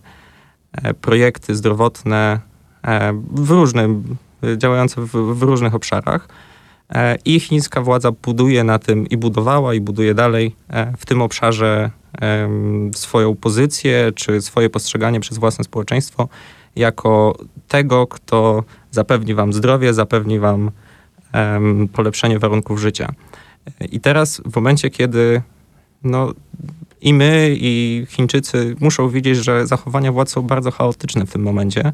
e, 0.73 0.95
projekty 0.95 1.55
zdrowotne 1.55 2.41
w 3.33 3.51
różnym, 3.51 4.17
działające 4.57 5.01
w, 5.01 5.09
w 5.09 5.43
różnych 5.43 5.75
obszarach. 5.75 6.29
I 7.25 7.41
chińska 7.41 7.81
władza 7.81 8.13
buduje 8.13 8.65
na 8.65 8.79
tym 8.79 9.09
i 9.09 9.17
budowała, 9.17 9.75
i 9.75 9.81
buduje 9.81 10.15
dalej 10.15 10.57
w 10.99 11.07
tym 11.07 11.23
obszarze 11.23 11.91
swoją 12.95 13.37
pozycję, 13.37 14.13
czy 14.15 14.43
swoje 14.43 14.71
postrzeganie 14.71 15.21
przez 15.21 15.39
własne 15.39 15.65
społeczeństwo 15.65 16.29
jako 16.77 17.37
tego, 17.69 18.07
kto 18.07 18.65
zapewni 18.91 19.35
wam 19.35 19.53
zdrowie, 19.53 19.95
zapewni 19.95 20.39
wam 20.39 20.71
polepszenie 21.93 22.39
warunków 22.39 22.81
życia. 22.81 23.13
I 23.91 24.01
teraz 24.01 24.43
w 24.45 24.57
momencie, 24.57 24.91
kiedy 24.91 25.43
no, 26.05 26.33
i 27.01 27.15
my, 27.15 27.57
i 27.59 28.07
Chińczycy 28.09 28.77
muszą 28.81 29.09
widzieć, 29.09 29.39
że 29.39 29.67
zachowania 29.67 30.13
władz 30.13 30.31
są 30.31 30.43
bardzo 30.43 30.71
chaotyczne 30.71 31.27
w 31.27 31.33
tym 31.33 31.43
momencie 31.43 31.85
e, 31.87 31.93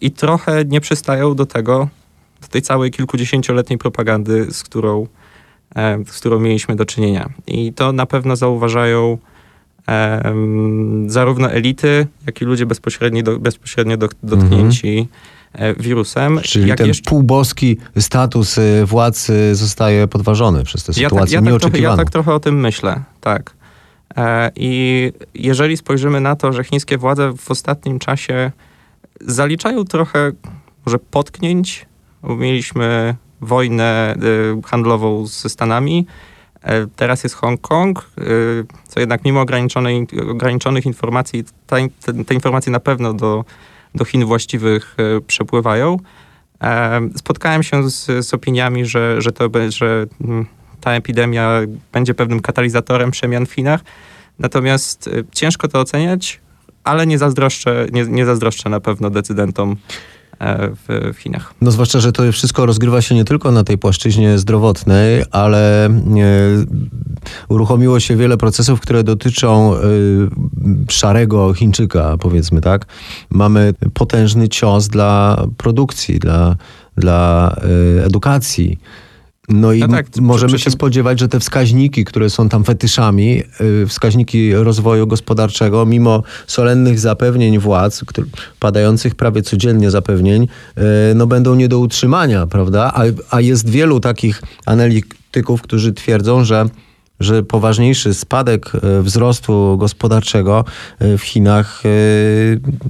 i 0.00 0.10
trochę 0.10 0.64
nie 0.64 0.80
przystają 0.80 1.34
do 1.34 1.46
tego, 1.46 1.88
do 2.42 2.48
tej 2.48 2.62
całej 2.62 2.90
kilkudziesięcioletniej 2.90 3.78
propagandy, 3.78 4.46
z 4.52 4.62
którą, 4.62 5.06
e, 5.76 5.98
z 6.06 6.20
którą 6.20 6.40
mieliśmy 6.40 6.76
do 6.76 6.84
czynienia. 6.84 7.28
I 7.46 7.72
to 7.72 7.92
na 7.92 8.06
pewno 8.06 8.36
zauważają 8.36 9.18
e, 9.88 10.34
zarówno 11.06 11.50
elity, 11.50 12.06
jak 12.26 12.42
i 12.42 12.44
ludzie 12.44 12.66
bezpośrednio, 12.66 13.22
do, 13.22 13.38
bezpośrednio 13.38 13.96
do, 13.96 14.08
dotknięci 14.22 14.98
mhm 14.98 15.08
E, 15.54 15.74
wirusem. 15.74 16.40
Czyli 16.42 16.68
jak 16.68 16.78
ten 16.78 16.86
jeszcze... 16.86 17.10
półboski 17.10 17.76
status 17.98 18.58
e, 18.58 18.84
władz 18.86 19.30
zostaje 19.52 20.08
podważony 20.08 20.64
przez 20.64 20.84
tę 20.84 20.92
ja 20.96 21.08
sytuację 21.08 21.38
tak, 21.38 21.44
ja 21.44 21.50
nieoczekiwaną. 21.50 21.70
Tak 21.70 21.80
trochę, 21.80 22.00
ja 22.00 22.04
tak 22.04 22.10
trochę 22.10 22.34
o 22.34 22.40
tym 22.40 22.60
myślę, 22.60 23.02
tak. 23.20 23.54
E, 24.16 24.50
I 24.56 25.12
jeżeli 25.34 25.76
spojrzymy 25.76 26.20
na 26.20 26.36
to, 26.36 26.52
że 26.52 26.64
chińskie 26.64 26.98
władze 26.98 27.32
w 27.36 27.50
ostatnim 27.50 27.98
czasie 27.98 28.52
zaliczają 29.20 29.84
trochę 29.84 30.32
może 30.86 30.98
potknięć, 30.98 31.86
mieliśmy 32.22 33.16
wojnę 33.40 34.16
handlową 34.64 35.26
ze 35.26 35.48
Stanami, 35.48 36.06
teraz 36.96 37.24
jest 37.24 37.36
Hongkong, 37.36 38.10
co 38.88 39.00
jednak 39.00 39.24
mimo 39.24 39.40
ograniczonych 40.30 40.86
informacji, 40.86 41.44
te, 41.66 41.76
te 42.26 42.34
informacje 42.34 42.72
na 42.72 42.80
pewno 42.80 43.14
do 43.14 43.44
do 43.94 44.04
Chin 44.04 44.24
właściwych 44.24 44.96
e, 44.98 45.20
przepływają. 45.20 45.96
E, 46.62 47.00
spotkałem 47.16 47.62
się 47.62 47.90
z, 47.90 48.26
z 48.26 48.34
opiniami, 48.34 48.86
że, 48.86 49.22
że, 49.22 49.32
to, 49.32 49.48
że 49.68 50.06
mm, 50.20 50.46
ta 50.80 50.92
epidemia 50.92 51.60
będzie 51.92 52.14
pewnym 52.14 52.40
katalizatorem 52.40 53.10
przemian 53.10 53.46
w 53.46 53.52
Chinach. 53.52 53.80
Natomiast 54.38 55.08
e, 55.08 55.10
ciężko 55.32 55.68
to 55.68 55.80
oceniać, 55.80 56.40
ale 56.84 57.06
nie 57.06 57.18
zazdroszczę, 57.18 57.86
nie, 57.92 58.04
nie 58.04 58.26
zazdroszczę 58.26 58.70
na 58.70 58.80
pewno 58.80 59.10
decydentom 59.10 59.76
E, 60.38 60.68
w, 60.68 61.14
w 61.14 61.18
Chinach. 61.18 61.54
No 61.60 61.70
zwłaszcza, 61.70 62.00
że 62.00 62.12
to 62.12 62.32
wszystko 62.32 62.66
rozgrywa 62.66 63.02
się 63.02 63.14
nie 63.14 63.24
tylko 63.24 63.50
na 63.50 63.64
tej 63.64 63.78
płaszczyźnie 63.78 64.38
zdrowotnej, 64.38 65.24
ale 65.30 65.86
e, 65.86 65.90
uruchomiło 67.48 68.00
się 68.00 68.16
wiele 68.16 68.36
procesów, 68.36 68.80
które 68.80 69.04
dotyczą 69.04 69.74
e, 69.74 69.78
szarego 70.88 71.54
Chińczyka, 71.54 72.16
powiedzmy 72.20 72.60
tak. 72.60 72.86
Mamy 73.30 73.74
potężny 73.94 74.48
cios 74.48 74.88
dla 74.88 75.44
produkcji, 75.56 76.18
dla, 76.18 76.56
dla 76.96 77.56
edukacji 78.04 78.78
no 79.48 79.72
i 79.72 79.80
no 79.80 79.88
tak, 79.88 80.06
możemy 80.20 80.58
się 80.58 80.70
spodziewać, 80.70 81.20
że 81.20 81.28
te 81.28 81.40
wskaźniki, 81.40 82.04
które 82.04 82.30
są 82.30 82.48
tam 82.48 82.64
fetyszami, 82.64 83.42
y, 83.82 83.86
wskaźniki 83.86 84.54
rozwoju 84.54 85.06
gospodarczego, 85.06 85.86
mimo 85.86 86.22
solennych 86.46 86.98
zapewnień 86.98 87.58
władz, 87.58 88.04
padających 88.60 89.14
prawie 89.14 89.42
codziennie 89.42 89.90
zapewnień, 89.90 90.42
y, 90.42 90.82
no 91.14 91.26
będą 91.26 91.54
nie 91.54 91.68
do 91.68 91.78
utrzymania, 91.78 92.46
prawda? 92.46 92.92
A, 92.94 93.02
a 93.30 93.40
jest 93.40 93.68
wielu 93.68 94.00
takich 94.00 94.42
analityków, 94.66 95.62
którzy 95.62 95.92
twierdzą, 95.92 96.44
że 96.44 96.68
że 97.20 97.42
poważniejszy 97.42 98.14
spadek 98.14 98.72
e, 98.74 99.02
wzrostu 99.02 99.76
gospodarczego 99.78 100.64
e, 100.98 101.18
w 101.18 101.22
Chinach 101.22 101.82
e, 101.86 101.88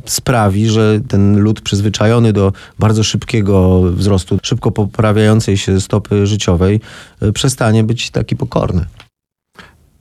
sprawi, 0.04 0.68
że 0.68 1.00
ten 1.08 1.38
lud 1.38 1.60
przyzwyczajony 1.60 2.32
do 2.32 2.52
bardzo 2.78 3.04
szybkiego 3.04 3.82
wzrostu, 3.82 4.38
szybko 4.42 4.70
poprawiającej 4.70 5.56
się 5.56 5.80
stopy 5.80 6.26
życiowej, 6.26 6.80
przestanie 7.34 7.84
być 7.84 8.10
taki 8.10 8.36
pokorny. 8.36 8.86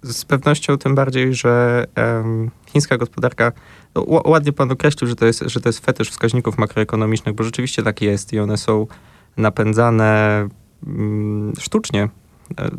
Z 0.03 0.25
pewnością 0.25 0.77
tym 0.77 0.95
bardziej, 0.95 1.35
że 1.35 1.85
um, 1.97 2.51
chińska 2.65 2.97
gospodarka, 2.97 3.51
no, 3.95 4.05
ładnie 4.07 4.53
pan 4.53 4.71
określił, 4.71 5.09
że 5.09 5.15
to, 5.15 5.25
jest, 5.25 5.43
że 5.45 5.61
to 5.61 5.69
jest 5.69 5.85
fetysz 5.85 6.09
wskaźników 6.09 6.57
makroekonomicznych, 6.57 7.35
bo 7.35 7.43
rzeczywiście 7.43 7.83
tak 7.83 8.01
jest 8.01 8.33
i 8.33 8.39
one 8.39 8.57
są 8.57 8.87
napędzane 9.37 10.47
um, 10.87 11.53
sztucznie 11.59 12.09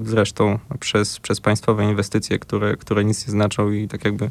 zresztą 0.02 0.58
przez, 0.80 1.20
przez 1.20 1.40
państwowe 1.40 1.84
inwestycje, 1.84 2.38
które, 2.38 2.76
które 2.76 3.04
nic 3.04 3.26
nie 3.26 3.30
znaczą 3.30 3.70
i 3.70 3.88
tak 3.88 4.04
jakby 4.04 4.30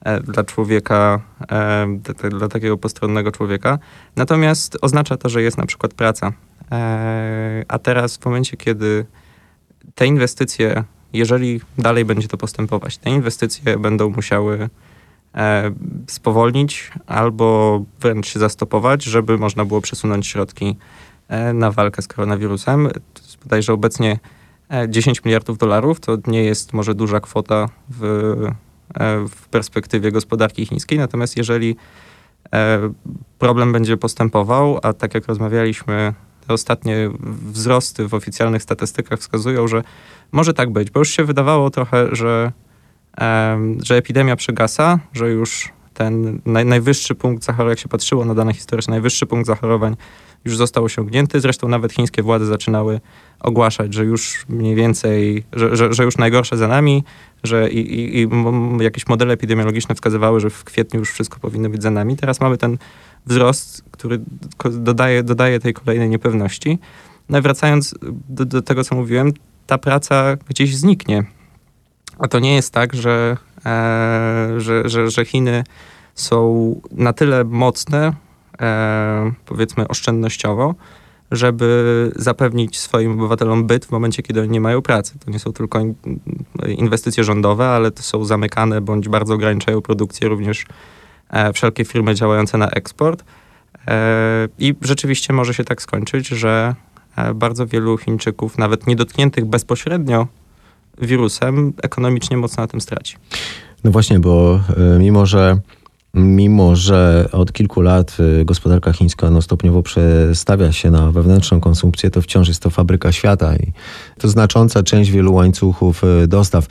e, 0.00 0.20
dla 0.20 0.44
człowieka, 0.44 1.20
e, 1.50 2.30
dla 2.30 2.48
takiego 2.48 2.78
postronnego 2.78 3.32
człowieka. 3.32 3.78
Natomiast 4.16 4.78
oznacza 4.80 5.16
to, 5.16 5.28
że 5.28 5.42
jest 5.42 5.58
na 5.58 5.66
przykład 5.66 5.94
praca. 5.94 6.32
A 7.68 7.78
teraz 7.78 8.16
w 8.16 8.24
momencie, 8.24 8.56
kiedy 8.56 9.06
te 9.94 10.06
inwestycje, 10.06 10.84
jeżeli 11.12 11.60
dalej 11.78 12.04
będzie 12.04 12.28
to 12.28 12.36
postępować, 12.36 12.98
te 12.98 13.10
inwestycje 13.10 13.78
będą 13.78 14.10
musiały 14.10 14.68
spowolnić 16.06 16.90
albo 17.06 17.82
wręcz 18.00 18.26
się 18.26 18.38
zastopować, 18.38 19.04
żeby 19.04 19.38
można 19.38 19.64
było 19.64 19.80
przesunąć 19.80 20.26
środki 20.26 20.76
na 21.54 21.70
walkę 21.70 22.02
z 22.02 22.08
koronawirusem. 22.08 22.88
Bodajże 23.42 23.72
obecnie 23.72 24.18
10 24.88 25.18
e, 25.18 25.20
miliardów 25.24 25.58
dolarów 25.58 26.00
to 26.00 26.18
nie 26.26 26.44
jest 26.44 26.72
może 26.72 26.94
duża 26.94 27.20
kwota 27.20 27.68
w, 27.88 28.04
e, 28.94 29.28
w 29.28 29.48
perspektywie 29.48 30.12
gospodarki 30.12 30.66
chińskiej, 30.66 30.98
natomiast 30.98 31.36
jeżeli 31.36 31.76
e, 32.52 32.78
problem 33.38 33.72
będzie 33.72 33.96
postępował, 33.96 34.78
a 34.82 34.92
tak 34.92 35.14
jak 35.14 35.26
rozmawialiśmy, 35.26 36.14
te 36.46 36.54
ostatnie 36.54 37.10
wzrosty 37.52 38.08
w 38.08 38.14
oficjalnych 38.14 38.62
statystykach 38.62 39.18
wskazują, 39.18 39.68
że 39.68 39.82
może 40.32 40.54
tak 40.54 40.70
być, 40.70 40.90
bo 40.90 41.00
już 41.00 41.10
się 41.10 41.24
wydawało 41.24 41.70
trochę, 41.70 42.08
że, 42.16 42.52
że 43.82 43.96
epidemia 43.96 44.36
przegasa, 44.36 44.98
że 45.12 45.30
już 45.30 45.72
ten 45.94 46.40
naj, 46.46 46.64
najwyższy 46.64 47.14
punkt 47.14 47.44
zachorowań, 47.44 47.70
jak 47.72 47.78
się 47.78 47.88
patrzyło 47.88 48.24
na 48.24 48.34
dane 48.34 48.54
historyczne, 48.54 48.90
najwyższy 48.90 49.26
punkt 49.26 49.46
zachorowań 49.46 49.96
już 50.44 50.56
został 50.56 50.84
osiągnięty. 50.84 51.40
Zresztą 51.40 51.68
nawet 51.68 51.92
chińskie 51.92 52.22
władze 52.22 52.46
zaczynały 52.46 53.00
ogłaszać, 53.40 53.94
że 53.94 54.04
już 54.04 54.44
mniej 54.48 54.74
więcej, 54.74 55.44
że, 55.52 55.76
że, 55.76 55.92
że 55.92 56.04
już 56.04 56.18
najgorsze 56.18 56.56
za 56.56 56.68
nami, 56.68 57.04
że 57.42 57.70
i, 57.70 57.94
i, 57.94 58.22
i 58.22 58.28
jakieś 58.80 59.06
modele 59.06 59.34
epidemiologiczne 59.34 59.94
wskazywały, 59.94 60.40
że 60.40 60.50
w 60.50 60.64
kwietniu 60.64 61.00
już 61.00 61.10
wszystko 61.10 61.38
powinno 61.40 61.68
być 61.68 61.82
za 61.82 61.90
nami. 61.90 62.16
Teraz 62.16 62.40
mamy 62.40 62.58
ten 62.58 62.78
wzrost, 63.26 63.84
który 63.90 64.20
dodaje, 64.70 65.22
dodaje 65.22 65.60
tej 65.60 65.74
kolejnej 65.74 66.08
niepewności. 66.08 66.78
No 67.28 67.42
wracając 67.42 67.94
do, 68.28 68.44
do 68.44 68.62
tego, 68.62 68.84
co 68.84 68.94
mówiłem, 68.94 69.32
ta 69.66 69.78
praca 69.78 70.36
gdzieś 70.48 70.76
zniknie. 70.76 71.24
A 72.18 72.28
to 72.28 72.38
nie 72.38 72.54
jest 72.54 72.72
tak, 72.72 72.94
że, 72.94 73.36
e, 73.66 74.54
że, 74.58 74.88
że, 74.88 75.10
że 75.10 75.24
Chiny 75.24 75.64
są 76.14 76.80
na 76.92 77.12
tyle 77.12 77.44
mocne, 77.44 78.12
e, 78.60 79.32
powiedzmy 79.46 79.88
oszczędnościowo, 79.88 80.74
żeby 81.30 82.12
zapewnić 82.16 82.78
swoim 82.78 83.12
obywatelom 83.12 83.66
byt 83.66 83.86
w 83.86 83.90
momencie, 83.90 84.22
kiedy 84.22 84.40
oni 84.40 84.50
nie 84.50 84.60
mają 84.60 84.82
pracy. 84.82 85.18
To 85.24 85.30
nie 85.30 85.38
są 85.38 85.52
tylko 85.52 85.80
inwestycje 86.68 87.24
rządowe, 87.24 87.68
ale 87.68 87.90
to 87.90 88.02
są 88.02 88.24
zamykane 88.24 88.80
bądź 88.80 89.08
bardzo 89.08 89.34
ograniczają 89.34 89.80
produkcję 89.80 90.28
również 90.28 90.66
e, 91.30 91.52
wszelkie 91.52 91.84
firmy 91.84 92.14
działające 92.14 92.58
na 92.58 92.68
eksport. 92.68 93.24
E, 93.88 94.48
I 94.58 94.74
rzeczywiście 94.82 95.32
może 95.32 95.54
się 95.54 95.64
tak 95.64 95.82
skończyć, 95.82 96.28
że 96.28 96.74
e, 97.16 97.34
bardzo 97.34 97.66
wielu 97.66 97.98
Chińczyków, 97.98 98.58
nawet 98.58 98.86
niedotkniętych 98.86 99.44
bezpośrednio 99.44 100.26
wirusem, 101.00 101.72
ekonomicznie 101.82 102.36
mocno 102.36 102.62
na 102.62 102.66
tym 102.66 102.80
straci. 102.80 103.16
No 103.84 103.90
właśnie, 103.90 104.20
bo 104.20 104.60
e, 104.94 104.98
mimo, 104.98 105.26
że 105.26 105.58
mimo 106.14 106.76
że 106.76 107.28
od 107.32 107.52
kilku 107.52 107.80
lat 107.80 108.16
y, 108.40 108.44
gospodarka 108.44 108.92
chińska 108.92 109.30
no, 109.30 109.42
stopniowo 109.42 109.82
przestawia 109.82 110.72
się 110.72 110.90
na 110.90 111.12
wewnętrzną 111.12 111.60
konsumpcję, 111.60 112.10
to 112.10 112.22
wciąż 112.22 112.48
jest 112.48 112.62
to 112.62 112.70
fabryka 112.70 113.12
świata 113.12 113.56
i 113.56 113.72
to 114.18 114.28
znacząca 114.28 114.82
część 114.82 115.10
wielu 115.10 115.34
łańcuchów 115.34 116.04
y, 116.04 116.28
dostaw. 116.28 116.66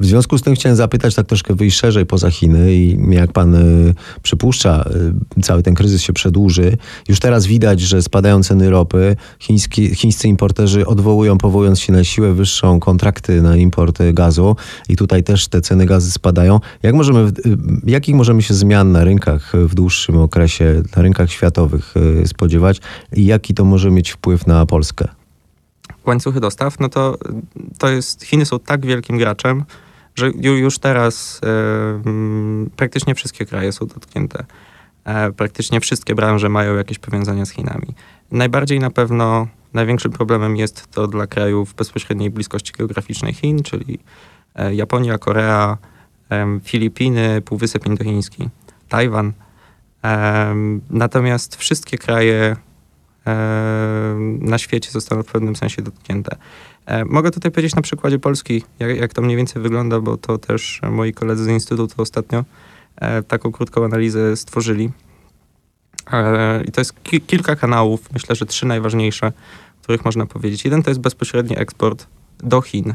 W 0.00 0.06
związku 0.06 0.38
z 0.38 0.42
tym 0.42 0.54
chciałem 0.54 0.76
zapytać 0.76 1.14
tak 1.14 1.26
troszkę 1.26 1.54
wyjść 1.54 1.78
szerzej 1.78 2.06
poza 2.06 2.30
Chiny 2.30 2.74
i 2.74 2.98
jak 3.10 3.32
pan 3.32 3.54
y, 3.54 3.94
przypuszcza, 4.22 4.90
y, 5.38 5.42
cały 5.42 5.62
ten 5.62 5.74
kryzys 5.74 6.02
się 6.02 6.12
przedłuży. 6.12 6.76
Już 7.08 7.20
teraz 7.20 7.46
widać, 7.46 7.80
że 7.80 8.02
spadają 8.02 8.42
ceny 8.42 8.70
ropy. 8.70 9.16
Chiński, 9.38 9.94
chińscy 9.94 10.28
importerzy 10.28 10.86
odwołują, 10.86 11.38
powołując 11.38 11.80
się 11.80 11.92
na 11.92 12.04
siłę 12.04 12.32
wyższą, 12.32 12.80
kontrakty 12.80 13.42
na 13.42 13.56
import 13.56 13.98
gazu 14.12 14.56
i 14.88 14.96
tutaj 14.96 15.22
też 15.22 15.48
te 15.48 15.60
ceny 15.60 15.86
gazy 15.86 16.10
spadają. 16.10 16.60
Jak 16.82 16.94
możemy, 16.94 17.20
y, 17.20 17.32
jakich 17.86 18.14
możemy 18.14 18.42
się 18.42 18.54
zmian 18.54 18.92
na 18.92 19.04
rynkach 19.04 19.52
w 19.54 19.74
dłuższym 19.74 20.16
okresie, 20.16 20.82
na 20.96 21.02
rynkach 21.02 21.30
światowych 21.30 21.94
spodziewać 22.26 22.80
i 23.12 23.26
jaki 23.26 23.54
to 23.54 23.64
może 23.64 23.90
mieć 23.90 24.10
wpływ 24.10 24.46
na 24.46 24.66
Polskę? 24.66 25.15
Łańcuchy 26.06 26.40
dostaw, 26.40 26.80
no 26.80 26.88
to, 26.88 27.18
to 27.78 27.88
jest, 27.88 28.24
Chiny 28.24 28.46
są 28.46 28.58
tak 28.58 28.86
wielkim 28.86 29.18
graczem, 29.18 29.64
że 30.14 30.30
już 30.42 30.78
teraz 30.78 31.40
e, 31.44 32.68
praktycznie 32.76 33.14
wszystkie 33.14 33.46
kraje 33.46 33.72
są 33.72 33.86
dotknięte. 33.86 34.44
E, 35.04 35.32
praktycznie 35.32 35.80
wszystkie 35.80 36.14
branże 36.14 36.48
mają 36.48 36.76
jakieś 36.76 36.98
powiązania 36.98 37.46
z 37.46 37.50
Chinami. 37.50 37.86
Najbardziej 38.30 38.80
na 38.80 38.90
pewno 38.90 39.48
największym 39.74 40.12
problemem 40.12 40.56
jest 40.56 40.90
to 40.90 41.06
dla 41.06 41.26
krajów 41.26 41.74
bezpośredniej 41.74 42.30
bliskości 42.30 42.72
geograficznej 42.72 43.34
Chin, 43.34 43.62
czyli 43.62 43.98
e, 44.54 44.74
Japonia, 44.74 45.18
Korea, 45.18 45.78
Filipiny, 46.62 47.42
Półwysep 47.42 47.86
Indochiński, 47.86 48.48
Tajwan. 48.88 49.32
Natomiast 50.90 51.56
wszystkie 51.56 51.98
kraje 51.98 52.56
na 54.40 54.58
świecie 54.58 54.90
zostaną 54.90 55.22
w 55.22 55.26
pewnym 55.26 55.56
sensie 55.56 55.82
dotknięte. 55.82 56.36
E, 56.86 57.04
mogę 57.04 57.30
tutaj 57.30 57.52
powiedzieć 57.52 57.74
na 57.74 57.82
przykładzie 57.82 58.18
Polski, 58.18 58.62
jak, 58.78 58.96
jak 58.96 59.14
to 59.14 59.22
mniej 59.22 59.36
więcej 59.36 59.62
wygląda, 59.62 60.00
bo 60.00 60.16
to 60.16 60.38
też 60.38 60.80
moi 60.90 61.12
koledzy 61.12 61.44
z 61.44 61.48
Instytutu 61.48 62.02
ostatnio 62.02 62.44
e, 62.96 63.22
taką 63.22 63.52
krótką 63.52 63.84
analizę 63.84 64.36
stworzyli. 64.36 64.90
E, 66.12 66.64
I 66.64 66.72
to 66.72 66.80
jest 66.80 67.02
ki 67.02 67.20
kilka 67.20 67.56
kanałów, 67.56 68.12
myślę, 68.12 68.36
że 68.36 68.46
trzy 68.46 68.66
najważniejsze, 68.66 69.32
których 69.82 70.04
można 70.04 70.26
powiedzieć. 70.26 70.64
Jeden 70.64 70.82
to 70.82 70.90
jest 70.90 71.00
bezpośredni 71.00 71.58
eksport 71.58 72.06
do 72.38 72.60
Chin, 72.60 72.94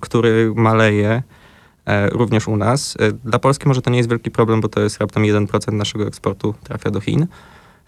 który 0.00 0.52
maleje 0.56 1.22
również 2.12 2.48
u 2.48 2.56
nas. 2.56 2.96
Dla 3.24 3.38
Polski 3.38 3.68
może 3.68 3.82
to 3.82 3.90
nie 3.90 3.96
jest 3.96 4.10
wielki 4.10 4.30
problem, 4.30 4.60
bo 4.60 4.68
to 4.68 4.80
jest 4.80 4.98
raptem 4.98 5.22
1% 5.22 5.72
naszego 5.72 6.06
eksportu 6.06 6.54
trafia 6.64 6.90
do 6.90 7.00
Chin. 7.00 7.26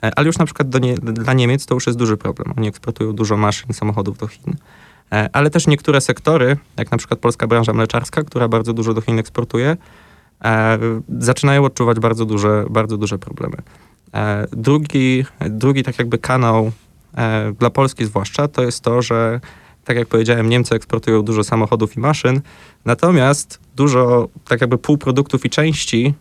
E, 0.04 0.12
ale 0.16 0.26
już 0.26 0.38
na 0.38 0.44
przykład 0.44 0.82
nie, 0.82 0.94
dla 0.94 1.32
Niemiec 1.32 1.66
to 1.66 1.74
już 1.74 1.86
jest 1.86 1.98
duży 1.98 2.16
problem. 2.16 2.54
Oni 2.56 2.68
eksportują 2.68 3.12
dużo 3.12 3.36
maszyn, 3.36 3.72
samochodów 3.72 4.18
do 4.18 4.26
Chin. 4.26 4.56
E, 5.12 5.28
ale 5.32 5.50
też 5.50 5.66
niektóre 5.66 6.00
sektory, 6.00 6.56
jak 6.76 6.90
na 6.90 6.98
przykład 6.98 7.20
polska 7.20 7.46
branża 7.46 7.72
mleczarska, 7.72 8.22
która 8.22 8.48
bardzo 8.48 8.72
dużo 8.72 8.94
do 8.94 9.00
Chin 9.00 9.18
eksportuje, 9.18 9.76
e, 10.44 10.78
zaczynają 11.18 11.64
odczuwać 11.64 12.00
bardzo 12.00 12.24
duże, 12.24 12.64
bardzo 12.70 12.96
duże 12.96 13.18
problemy. 13.18 13.56
Drugi, 14.52 15.24
drugi 15.50 15.82
tak 15.82 15.98
jakby 15.98 16.18
kanał 16.18 16.72
dla 17.58 17.70
Polski 17.70 18.04
zwłaszcza, 18.04 18.48
to 18.48 18.62
jest 18.62 18.80
to, 18.80 19.02
że 19.02 19.40
tak 19.84 19.96
jak 19.96 20.08
powiedziałem, 20.08 20.48
Niemcy 20.48 20.74
eksportują 20.74 21.22
dużo 21.22 21.44
samochodów 21.44 21.96
i 21.96 22.00
maszyn, 22.00 22.40
natomiast 22.84 23.60
dużo 23.76 24.28
tak 24.48 24.60
jakby 24.60 24.78
półproduktów 24.78 25.44
i 25.44 25.50
części 25.50 26.14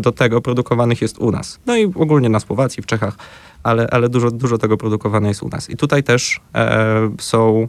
do 0.00 0.12
tego 0.12 0.40
produkowanych 0.40 1.02
jest 1.02 1.18
u 1.18 1.30
nas. 1.30 1.58
No 1.66 1.76
i 1.76 1.84
ogólnie 1.84 2.28
na 2.28 2.40
Słowacji, 2.40 2.82
w 2.82 2.86
Czechach, 2.86 3.16
ale, 3.62 3.88
ale 3.90 4.08
dużo, 4.08 4.30
dużo 4.30 4.58
tego 4.58 4.76
produkowane 4.76 5.28
jest 5.28 5.42
u 5.42 5.48
nas. 5.48 5.70
I 5.70 5.76
tutaj 5.76 6.02
też 6.02 6.40
e, 6.54 7.10
są, 7.20 7.68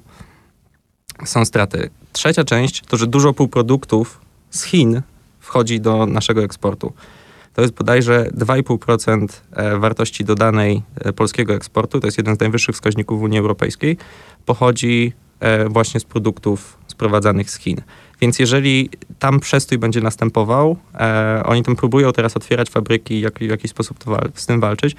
są 1.25 1.45
straty. 1.45 1.89
Trzecia 2.11 2.43
część 2.43 2.81
to, 2.81 2.97
że 2.97 3.07
dużo 3.07 3.33
półproduktów 3.33 4.21
z 4.49 4.63
Chin 4.63 5.01
wchodzi 5.39 5.81
do 5.81 6.05
naszego 6.05 6.43
eksportu. 6.43 6.93
To 7.53 7.61
jest 7.61 7.73
bodajże 7.73 8.29
2,5% 8.37 9.27
e, 9.51 9.77
wartości 9.77 10.25
dodanej 10.25 10.81
e, 10.95 11.13
polskiego 11.13 11.53
eksportu, 11.53 11.99
to 11.99 12.07
jest 12.07 12.17
jeden 12.17 12.35
z 12.35 12.39
najwyższych 12.39 12.75
wskaźników 12.75 13.19
w 13.19 13.23
Unii 13.23 13.39
Europejskiej, 13.39 13.97
pochodzi 14.45 15.13
e, 15.39 15.69
właśnie 15.69 15.99
z 15.99 16.05
produktów 16.05 16.77
sprowadzanych 16.87 17.51
z 17.51 17.57
Chin. 17.57 17.81
Więc 18.21 18.39
jeżeli 18.39 18.89
tam 19.19 19.39
przestój 19.39 19.77
będzie 19.77 20.01
następował, 20.01 20.77
e, 20.99 21.41
oni 21.45 21.63
tam 21.63 21.75
próbują 21.75 22.11
teraz 22.11 22.37
otwierać 22.37 22.69
fabryki, 22.69 23.21
jak, 23.21 23.39
w 23.39 23.41
jakiś 23.41 23.71
sposób 23.71 24.03
to, 24.03 24.19
z 24.33 24.45
tym 24.45 24.59
walczyć, 24.59 24.95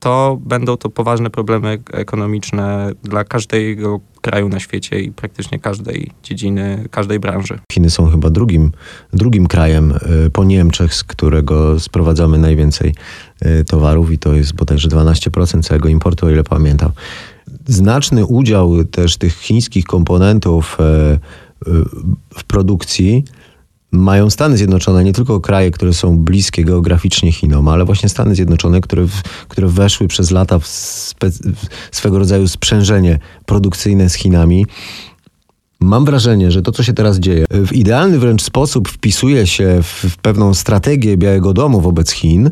to 0.00 0.38
będą 0.40 0.76
to 0.76 0.90
poważne 0.90 1.30
problemy 1.30 1.78
ekonomiczne 1.92 2.90
dla 3.02 3.24
każdego 3.24 4.00
kraju 4.20 4.48
na 4.48 4.60
świecie 4.60 5.00
i 5.00 5.12
praktycznie 5.12 5.58
każdej 5.58 6.10
dziedziny, 6.22 6.88
każdej 6.90 7.20
branży. 7.20 7.58
Chiny 7.72 7.90
są 7.90 8.10
chyba 8.10 8.30
drugim, 8.30 8.72
drugim 9.12 9.46
krajem 9.46 9.92
e, 9.92 10.30
po 10.30 10.44
Niemczech, 10.44 10.94
z 10.94 11.04
którego 11.04 11.80
sprowadzamy 11.80 12.38
najwięcej 12.38 12.94
e, 13.40 13.64
towarów 13.64 14.12
i 14.12 14.18
to 14.18 14.34
jest 14.34 14.54
bodajże 14.54 14.88
12% 14.88 15.62
całego 15.62 15.88
importu, 15.88 16.26
o 16.26 16.30
ile 16.30 16.44
pamiętam. 16.44 16.90
Znaczny 17.66 18.26
udział 18.26 18.84
też 18.84 19.16
tych 19.16 19.34
chińskich 19.34 19.84
komponentów 19.84 20.76
e, 20.80 21.18
w 22.34 22.44
produkcji 22.46 23.24
mają 23.92 24.30
Stany 24.30 24.56
Zjednoczone, 24.56 25.04
nie 25.04 25.12
tylko 25.12 25.40
kraje, 25.40 25.70
które 25.70 25.94
są 25.94 26.18
bliskie 26.18 26.64
geograficznie 26.64 27.32
Chinom, 27.32 27.68
ale 27.68 27.84
właśnie 27.84 28.08
Stany 28.08 28.34
Zjednoczone, 28.34 28.80
które, 28.80 29.06
które 29.48 29.68
weszły 29.68 30.08
przez 30.08 30.30
lata 30.30 30.58
w, 30.58 30.66
spe, 30.66 31.30
w 31.90 31.96
swego 31.96 32.18
rodzaju 32.18 32.48
sprzężenie 32.48 33.18
produkcyjne 33.46 34.08
z 34.08 34.14
Chinami. 34.14 34.66
Mam 35.82 36.04
wrażenie, 36.04 36.50
że 36.50 36.62
to, 36.62 36.72
co 36.72 36.82
się 36.82 36.92
teraz 36.92 37.18
dzieje, 37.18 37.44
w 37.50 37.72
idealny 37.72 38.18
wręcz 38.18 38.42
sposób 38.42 38.88
wpisuje 38.88 39.46
się 39.46 39.78
w, 39.82 40.16
pewną 40.22 40.54
strategię 40.54 41.16
Białego 41.16 41.52
Domu 41.52 41.80
wobec 41.80 42.10
Chin, 42.10 42.50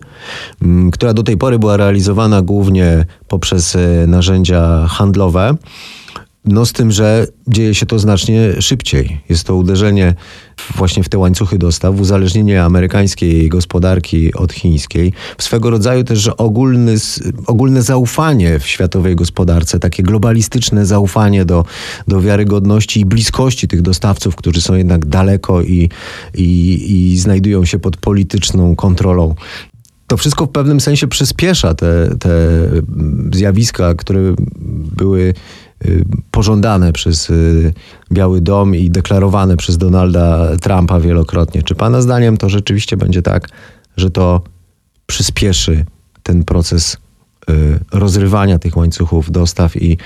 która 0.93 1.15
do 1.15 1.23
tej 1.23 1.37
pory 1.37 1.59
była 1.59 1.77
realizowana 1.77 2.43
głównie 2.43 3.05
poprzez 3.29 3.77
e, 3.77 4.07
narzędzia 4.07 4.87
handlowe. 4.89 5.57
No 6.51 6.67
z 6.67 6.73
tym, 6.73 6.91
że 6.91 7.27
dzieje 7.47 7.75
się 7.75 7.87
to 7.87 7.99
znacznie 7.99 8.63
szybciej. 8.63 9.21
Jest 9.29 9.45
to 9.45 9.57
uderzenie 9.57 10.15
właśnie 10.77 11.03
w 11.03 11.09
te 11.09 11.19
łańcuchy 11.19 11.59
dostaw, 11.59 12.01
uzależnienie 12.01 12.65
amerykańskiej 12.65 13.49
gospodarki 13.49 14.35
od 14.35 14.53
chińskiej, 14.53 15.13
swego 15.39 15.71
rodzaju 15.71 16.05
też 16.05 16.29
ogólny, 16.29 16.95
ogólne 17.47 17.83
zaufanie 17.83 18.59
w 18.59 18.67
światowej 18.67 19.17
gospodarce, 19.17 19.79
takie 19.79 20.03
globalistyczne 20.03 20.87
zaufanie 20.87 21.45
do, 21.45 21.65
do 22.09 22.21
wiarygodności 22.21 23.01
i 23.01 23.05
bliskości 23.05 23.69
tych 23.69 23.83
dostawców, 23.83 24.37
którzy 24.37 24.61
są 24.61 24.75
jednak 24.75 25.07
daleko 25.07 25.63
i, 25.63 25.89
i, 26.35 27.13
i 27.13 27.19
znajdują 27.19 27.65
się 27.65 27.79
pod 27.79 27.97
polityczną 27.97 28.77
kontrolą 28.77 29.35
to 30.07 30.17
wszystko 30.17 30.47
w 30.47 30.51
pewnym 30.51 30.81
sensie 30.81 31.09
przyspiesza 31.09 31.75
te, 31.75 32.09
te 32.21 32.31
zjawiska, 33.33 33.95
które 33.95 34.35
były 34.97 35.35
pożądane 36.31 36.93
przez 36.93 37.31
y, 37.31 37.75
Biały 38.13 38.41
Dom 38.41 38.75
i 38.75 38.91
deklarowane 38.91 39.57
przez 39.57 39.79
Donalda 39.79 40.57
Trumpa 40.57 41.01
wielokrotnie. 41.01 41.63
Czy 41.63 41.75
Pana 41.75 42.03
zdaniem 42.03 42.37
to 42.37 42.49
rzeczywiście 42.49 42.97
będzie 42.97 43.23
tak, 43.23 43.49
że 43.97 44.11
to 44.11 44.43
przyspieszy 45.07 45.85
ten 46.23 46.45
proces 46.45 46.97
y, 47.51 47.81
rozrywania 47.93 48.59
tych 48.59 48.77
łańcuchów 48.77 49.31
dostaw 49.31 49.77
i, 49.77 49.99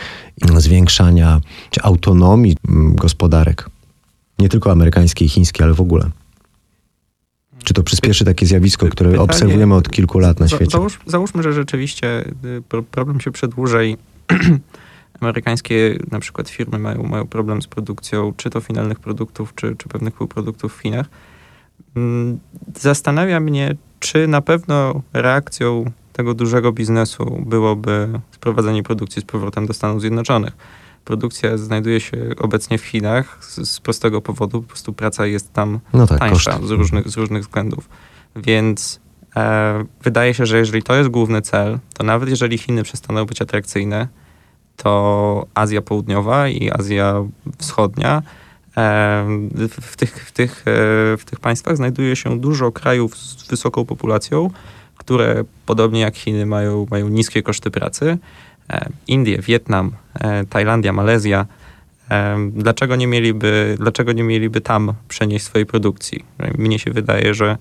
zwiększania 0.56 1.40
autonomii 1.82 2.56
mm, 2.68 2.96
gospodarek? 2.96 3.70
Nie 4.38 4.48
tylko 4.48 4.72
amerykańskiej 4.72 5.26
i 5.26 5.30
chińskiej, 5.30 5.64
ale 5.64 5.74
w 5.74 5.80
ogóle. 5.80 6.10
Czy 7.64 7.74
to 7.74 7.82
przyspieszy 7.82 8.24
takie 8.24 8.46
zjawisko, 8.46 8.88
które 8.88 9.10
Pytanie, 9.10 9.24
obserwujemy 9.24 9.74
od 9.74 9.90
kilku 9.90 10.18
lat 10.18 10.40
na 10.40 10.48
świecie? 10.48 10.70
Załóż, 10.70 10.98
załóżmy, 11.06 11.42
że 11.42 11.52
rzeczywiście 11.52 12.24
problem 12.90 13.20
się 13.20 13.30
przedłuży 13.30 13.88
i 13.88 13.96
amerykańskie 15.22 15.98
na 16.10 16.20
przykład 16.20 16.48
firmy 16.48 16.78
mają, 16.78 17.02
mają 17.02 17.26
problem 17.26 17.62
z 17.62 17.66
produkcją 17.66 18.32
czy 18.36 18.50
to 18.50 18.60
finalnych 18.60 19.00
produktów, 19.00 19.54
czy, 19.54 19.76
czy 19.76 19.88
pewnych 19.88 20.14
półproduktów 20.14 20.76
w 20.76 20.80
Chinach. 20.80 21.06
Mm, 21.96 22.38
zastanawia 22.76 23.40
mnie, 23.40 23.76
czy 24.00 24.28
na 24.28 24.40
pewno 24.40 25.02
reakcją 25.12 25.84
tego 26.12 26.34
dużego 26.34 26.72
biznesu 26.72 27.42
byłoby 27.46 28.20
sprowadzenie 28.30 28.82
produkcji 28.82 29.22
z 29.22 29.24
powrotem 29.24 29.66
do 29.66 29.72
Stanów 29.72 30.00
Zjednoczonych. 30.00 30.52
Produkcja 31.04 31.58
znajduje 31.58 32.00
się 32.00 32.16
obecnie 32.38 32.78
w 32.78 32.84
Chinach 32.84 33.38
z, 33.44 33.70
z 33.70 33.80
prostego 33.80 34.20
powodu, 34.20 34.62
po 34.62 34.68
prostu 34.68 34.92
praca 34.92 35.26
jest 35.26 35.52
tam 35.52 35.80
no 35.92 36.06
tak, 36.06 36.18
tańsza 36.18 36.58
z 36.66 36.70
różnych, 36.70 37.08
z 37.08 37.16
różnych 37.16 37.42
względów. 37.42 37.88
Więc 38.36 39.00
e, 39.36 39.84
wydaje 40.02 40.34
się, 40.34 40.46
że 40.46 40.58
jeżeli 40.58 40.82
to 40.82 40.94
jest 40.94 41.10
główny 41.10 41.42
cel, 41.42 41.78
to 41.94 42.04
nawet 42.04 42.28
jeżeli 42.28 42.58
Chiny 42.58 42.82
przestaną 42.82 43.24
być 43.24 43.42
atrakcyjne, 43.42 44.08
to 44.76 45.46
Azja 45.54 45.82
Południowa 45.82 46.48
i 46.48 46.70
Azja 46.70 47.24
Wschodnia. 47.58 48.22
W 49.80 49.96
tych, 49.96 50.26
w, 50.26 50.32
tych, 50.32 50.60
e, 50.60 50.62
w 51.16 51.22
tych 51.24 51.40
państwach 51.40 51.76
znajduje 51.76 52.16
się 52.16 52.40
dużo 52.40 52.72
krajów 52.72 53.16
z 53.16 53.48
wysoką 53.48 53.84
populacją, 53.84 54.50
które 54.96 55.44
podobnie 55.66 56.00
jak 56.00 56.16
Chiny 56.16 56.46
mają, 56.46 56.86
mają 56.90 57.08
niskie 57.08 57.42
koszty 57.42 57.70
pracy. 57.70 58.18
Indie, 59.06 59.38
Wietnam, 59.38 59.92
e, 60.20 60.44
Tajlandia, 60.44 60.92
Malezja 60.92 61.46
Dlaczego 62.52 62.96
nie 62.96 63.06
mieliby, 63.06 63.76
dlaczego 63.78 64.12
nie 64.12 64.22
mieliby 64.22 64.60
tam 64.60 64.92
przenieść 65.08 65.44
swojej 65.44 65.66
produkcji? 65.66 66.24
Mnie 66.58 66.78
się 66.78 66.90
wydaje, 66.90 67.34
że, 67.34 67.58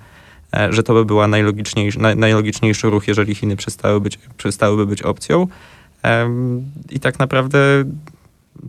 e, 0.53 0.73
że 0.73 0.83
to 0.83 0.93
by 0.93 1.05
była 1.05 1.27
najlogiczniejszy, 1.27 1.99
najlogiczniejszy 1.99 2.89
ruch, 2.89 3.07
jeżeli 3.07 3.35
Chiny 3.35 3.55
przestały 3.55 4.01
być, 4.01 4.19
przestałyby 4.37 4.85
być 4.85 5.01
opcją. 5.01 5.47
I 6.89 6.99
tak 6.99 7.19
naprawdę 7.19 7.59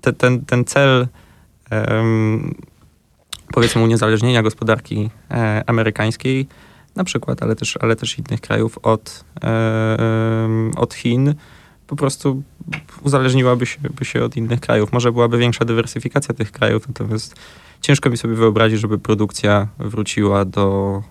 te, 0.01 0.13
ten, 0.13 0.45
ten 0.45 0.65
cel 0.65 1.09
powiedzmy 3.53 3.83
uniezależnienia 3.83 4.43
gospodarki 4.43 5.11
e, 5.31 5.63
amerykańskiej 5.67 6.47
na 6.97 7.05
przykład, 7.05 7.43
ale 7.43 7.57
też, 7.57 7.79
ale 7.81 7.97
też 7.97 8.19
innych 8.19 8.41
krajów 8.41 8.79
od, 8.83 9.25
od 10.77 10.95
Chin 10.95 11.35
po 11.87 11.97
prostu 11.97 12.43
uzależniłaby 13.03 13.67
się, 13.67 13.79
by 13.81 14.05
się 14.05 14.25
od 14.25 14.37
innych 14.37 14.61
krajów. 14.61 14.93
Może 14.93 15.13
byłaby 15.13 15.39
większa 15.39 15.65
dywersyfikacja 15.65 16.35
tych 16.35 16.53
krajów, 16.53 16.89
natomiast 16.89 17.35
ciężko 17.81 18.11
mi 18.11 18.17
sobie 18.17 18.35
wyobrazić, 18.35 18.81
żeby 18.81 18.99
produkcja 18.99 19.69
wróciła 19.79 20.45
do, 20.45 21.03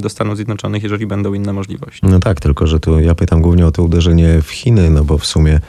do 0.00 0.08
Stanów 0.08 0.36
Zjednoczonych, 0.36 0.82
jeżeli 0.82 1.06
będą 1.06 1.34
inne 1.34 1.52
możliwości. 1.52 2.00
No 2.02 2.20
tak, 2.20 2.40
tylko 2.40 2.66
że 2.66 2.80
tu 2.80 3.00
ja 3.00 3.14
pytam 3.14 3.42
głównie 3.42 3.66
o 3.66 3.72
to 3.72 3.82
uderzenie 3.82 4.42
w 4.42 4.50
Chiny, 4.50 4.90
no 4.90 5.04
bo 5.04 5.18
w 5.18 5.26
sumie 5.26 5.60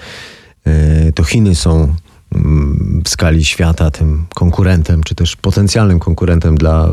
e, 0.66 1.12
to 1.12 1.24
Chiny 1.24 1.56
są 1.56 1.96
mm, 2.36 3.02
w 3.06 3.10
skali 3.10 3.46
świata 3.46 3.92
tym 3.92 4.26
konkurentem, 4.36 5.04
czy 5.04 5.16
też 5.16 5.36
potencjalnym 5.36 6.00
konkurentem 6.00 6.58
dla 6.58 6.90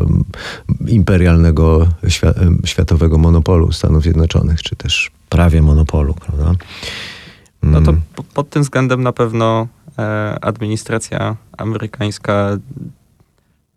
imperialnego 0.86 1.88
światowego 2.64 3.18
monopolu 3.18 3.72
Stanów 3.72 4.02
Zjednoczonych, 4.02 4.62
czy 4.62 4.76
też 4.76 5.10
prawie 5.28 5.62
monopolu, 5.62 6.14
prawda? 6.14 6.52
No 7.62 7.82
to 7.82 7.90
mm. 7.90 8.02
pod 8.34 8.50
tym 8.50 8.62
względem 8.62 9.02
na 9.02 9.12
pewno 9.12 9.68
e, 9.98 10.38
administracja 10.40 11.36
amerykańska 11.58 12.58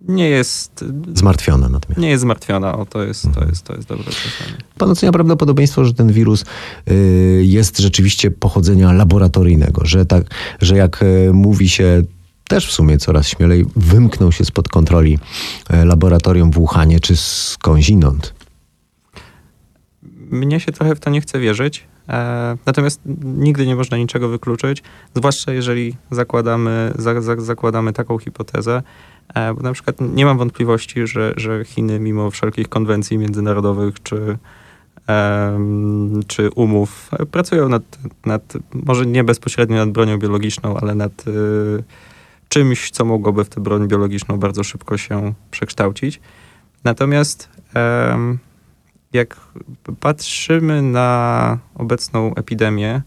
nie 0.01 0.29
jest... 0.29 0.85
Zmartwiona 1.13 1.69
natomiast. 1.69 2.01
Nie 2.01 2.09
jest 2.09 2.21
zmartwiona, 2.21 2.77
o 2.77 2.85
to 2.85 3.03
jest, 3.03 3.27
to 3.33 3.45
jest, 3.45 3.63
to 3.63 3.75
jest 3.75 3.87
dobre 3.87 4.03
określenie. 4.03 4.57
Pan 4.77 4.89
ocenia 4.89 5.11
prawdopodobieństwo, 5.11 5.85
że 5.85 5.93
ten 5.93 6.13
wirus 6.13 6.45
y, 6.91 7.41
jest 7.45 7.79
rzeczywiście 7.79 8.31
pochodzenia 8.31 8.93
laboratoryjnego, 8.93 9.85
że, 9.85 10.05
tak, 10.05 10.23
że 10.61 10.77
jak 10.77 11.03
y, 11.03 11.31
mówi 11.33 11.69
się 11.69 12.03
też 12.47 12.67
w 12.67 12.71
sumie 12.71 12.97
coraz 12.97 13.27
śmielej, 13.27 13.65
wymknął 13.75 14.31
się 14.31 14.45
spod 14.45 14.69
kontroli 14.69 15.19
y, 15.73 15.85
laboratorium 15.85 16.51
w 16.51 16.55
Wuhanie 16.55 16.99
czy 16.99 17.15
skądinąd? 17.17 18.33
Mnie 20.31 20.59
się 20.59 20.71
trochę 20.71 20.95
w 20.95 20.99
to 20.99 21.09
nie 21.09 21.21
chce 21.21 21.39
wierzyć. 21.39 21.87
E, 22.09 22.57
natomiast 22.65 23.01
nigdy 23.23 23.67
nie 23.67 23.75
można 23.75 23.97
niczego 23.97 24.29
wykluczyć, 24.29 24.83
zwłaszcza 25.15 25.53
jeżeli 25.53 25.95
zakładamy, 26.11 26.93
za, 26.95 27.21
za, 27.21 27.35
zakładamy 27.41 27.93
taką 27.93 28.17
hipotezę, 28.17 28.83
bo 29.35 29.61
na 29.61 29.73
przykład 29.73 29.97
nie 30.01 30.25
mam 30.25 30.37
wątpliwości, 30.37 31.07
że, 31.07 31.33
że 31.37 31.65
Chiny 31.65 31.99
mimo 31.99 32.31
wszelkich 32.31 32.69
konwencji 32.69 33.17
międzynarodowych 33.17 34.03
czy, 34.03 34.37
czy 36.27 36.49
umów 36.49 37.11
pracują 37.31 37.69
nad, 37.69 37.83
nad, 38.25 38.53
może 38.73 39.05
nie 39.05 39.23
bezpośrednio 39.23 39.75
nad 39.75 39.91
bronią 39.91 40.17
biologiczną, 40.17 40.77
ale 40.77 40.95
nad 40.95 41.11
e, 41.27 41.31
czymś, 42.49 42.91
co 42.91 43.05
mogłoby 43.05 43.43
w 43.43 43.49
tę 43.49 43.61
broń 43.61 43.87
biologiczną 43.87 44.39
bardzo 44.39 44.63
szybko 44.63 44.97
się 44.97 45.33
przekształcić. 45.51 46.19
Natomiast 46.83 47.49
jak 49.13 49.39
patrzymy 49.99 50.81
na 50.81 51.57
obecną 51.75 52.35
epidemię, 52.35 53.01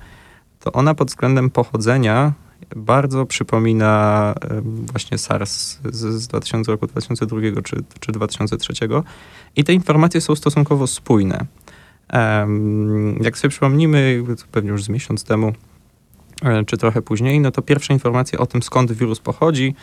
to 0.60 0.72
ona 0.72 0.94
pod 0.94 1.08
względem 1.08 1.50
pochodzenia 1.50 2.32
bardzo 2.76 3.26
przypomina 3.26 4.34
właśnie 4.62 5.18
SARS 5.18 5.78
z, 5.84 6.26
2000, 6.26 6.72
roku 6.72 6.86
2002 6.86 7.62
czy, 7.64 7.76
czy 8.00 8.12
2003 8.12 8.72
i 9.56 9.64
te 9.64 9.72
informacje 9.72 10.20
są 10.20 10.34
stosunkowo 10.34 10.86
spójne. 10.86 11.46
Jak 13.20 13.38
sobie 13.38 13.50
przypomnimy, 13.50 14.24
pewnie 14.52 14.70
już 14.70 14.84
z 14.84 14.88
miesiąc 14.88 15.24
temu, 15.24 15.52
e, 16.42 16.64
czy 16.64 16.76
trochę 16.76 17.02
później, 17.02 17.40
no 17.40 17.50
to 17.50 17.62
pierwsze 17.62 17.92
informacje 17.92 18.38
o 18.38 18.46
tym, 18.46 18.62
skąd 18.62 18.92
wirus 18.92 19.20
pochodzi, 19.20 19.74